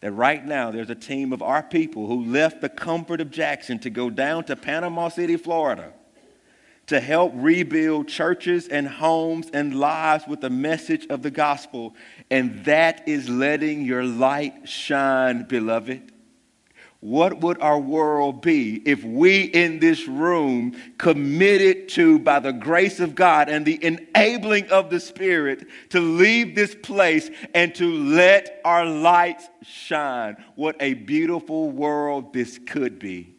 That 0.00 0.12
right 0.12 0.44
now 0.44 0.70
there's 0.70 0.90
a 0.90 0.94
team 0.94 1.32
of 1.32 1.42
our 1.42 1.62
people 1.62 2.06
who 2.06 2.24
left 2.26 2.60
the 2.60 2.68
comfort 2.68 3.20
of 3.20 3.30
Jackson 3.30 3.78
to 3.80 3.90
go 3.90 4.10
down 4.10 4.44
to 4.44 4.56
Panama 4.56 5.08
City, 5.08 5.36
Florida 5.36 5.92
to 6.86 7.00
help 7.00 7.32
rebuild 7.34 8.08
churches 8.08 8.68
and 8.68 8.86
homes 8.86 9.48
and 9.52 9.74
lives 9.74 10.26
with 10.26 10.40
the 10.40 10.50
message 10.50 11.06
of 11.08 11.22
the 11.22 11.30
gospel. 11.30 11.94
And 12.30 12.64
that 12.64 13.08
is 13.08 13.28
letting 13.28 13.82
your 13.82 14.04
light 14.04 14.68
shine, 14.68 15.44
beloved. 15.44 16.12
What 17.04 17.42
would 17.42 17.60
our 17.60 17.78
world 17.78 18.40
be 18.40 18.76
if 18.76 19.04
we 19.04 19.42
in 19.42 19.78
this 19.78 20.08
room 20.08 20.74
committed 20.96 21.90
to, 21.90 22.18
by 22.18 22.38
the 22.38 22.54
grace 22.54 22.98
of 22.98 23.14
God 23.14 23.50
and 23.50 23.66
the 23.66 23.78
enabling 23.84 24.70
of 24.70 24.88
the 24.88 24.98
Spirit, 24.98 25.66
to 25.90 26.00
leave 26.00 26.54
this 26.54 26.74
place 26.74 27.28
and 27.52 27.74
to 27.74 27.92
let 27.92 28.58
our 28.64 28.86
lights 28.86 29.46
shine? 29.60 30.42
What 30.54 30.76
a 30.80 30.94
beautiful 30.94 31.68
world 31.68 32.32
this 32.32 32.58
could 32.64 32.98
be. 32.98 33.34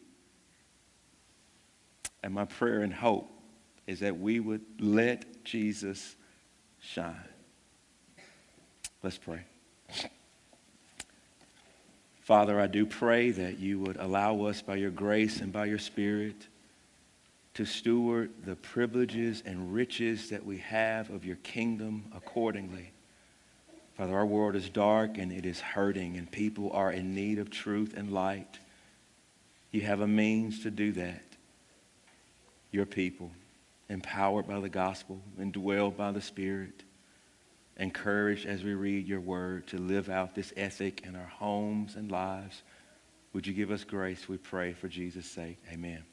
And 2.22 2.36
my 2.36 2.46
prayer 2.46 2.82
and 2.82 2.94
hope 2.94 3.32
is 3.88 4.02
that 4.02 4.20
we 4.20 4.40
would 4.40 4.62
let 4.80 5.44
Jesus 5.44 6.16
shine. 6.80 7.16
Let's 9.02 9.18
pray. 9.18 9.46
Father, 12.26 12.60
I 12.60 12.66
do 12.66 12.88
pray 12.88 13.30
that 13.30 13.60
you 13.60 13.78
would 13.82 13.98
allow 13.98 14.46
us 14.46 14.60
by 14.60 14.78
your 14.78 14.90
grace 14.90 15.42
and 15.42 15.54
by 15.54 15.66
your 15.66 15.78
Spirit 15.78 16.48
to 17.54 17.66
steward 17.66 18.32
the 18.44 18.56
privileges 18.56 19.44
and 19.46 19.72
riches 19.72 20.32
that 20.32 20.44
we 20.44 20.58
have 20.58 21.12
of 21.12 21.24
your 21.24 21.36
kingdom 21.36 22.06
accordingly. 22.16 22.92
Father, 23.96 24.16
our 24.16 24.26
world 24.26 24.56
is 24.56 24.70
dark 24.70 25.20
and 25.20 25.32
it 25.32 25.46
is 25.46 25.62
hurting, 25.62 26.18
and 26.18 26.32
people 26.32 26.72
are 26.72 26.92
in 26.92 27.14
need 27.14 27.38
of 27.38 27.52
truth 27.52 27.94
and 27.96 28.12
light. 28.12 28.58
You 29.70 29.82
have 29.82 30.02
a 30.02 30.08
means 30.08 30.64
to 30.64 30.72
do 30.72 30.94
that. 30.94 31.22
Your 32.72 32.88
people, 32.88 33.30
empowered 33.88 34.48
by 34.48 34.60
the 34.62 34.68
gospel, 34.68 35.22
indwelled 35.40 35.96
by 35.96 36.12
the 36.12 36.22
Spirit 36.22 36.85
encouraged 37.78 38.46
as 38.46 38.64
we 38.64 38.74
read 38.74 39.08
your 39.08 39.20
word 39.20 39.68
to 39.68 39.78
live 39.78 40.10
out 40.10 40.36
this 40.36 40.54
ethic 40.56 41.02
in 41.06 41.16
our 41.16 41.28
homes 41.28 41.96
and 41.96 42.12
lives. 42.12 42.62
Would 43.34 43.48
you 43.48 43.54
give 43.54 43.72
us 43.72 43.84
grace, 43.84 44.30
we 44.30 44.38
pray, 44.38 44.74
for 44.74 44.88
Jesus' 44.88 45.30
sake? 45.30 45.58
Amen. 45.72 46.04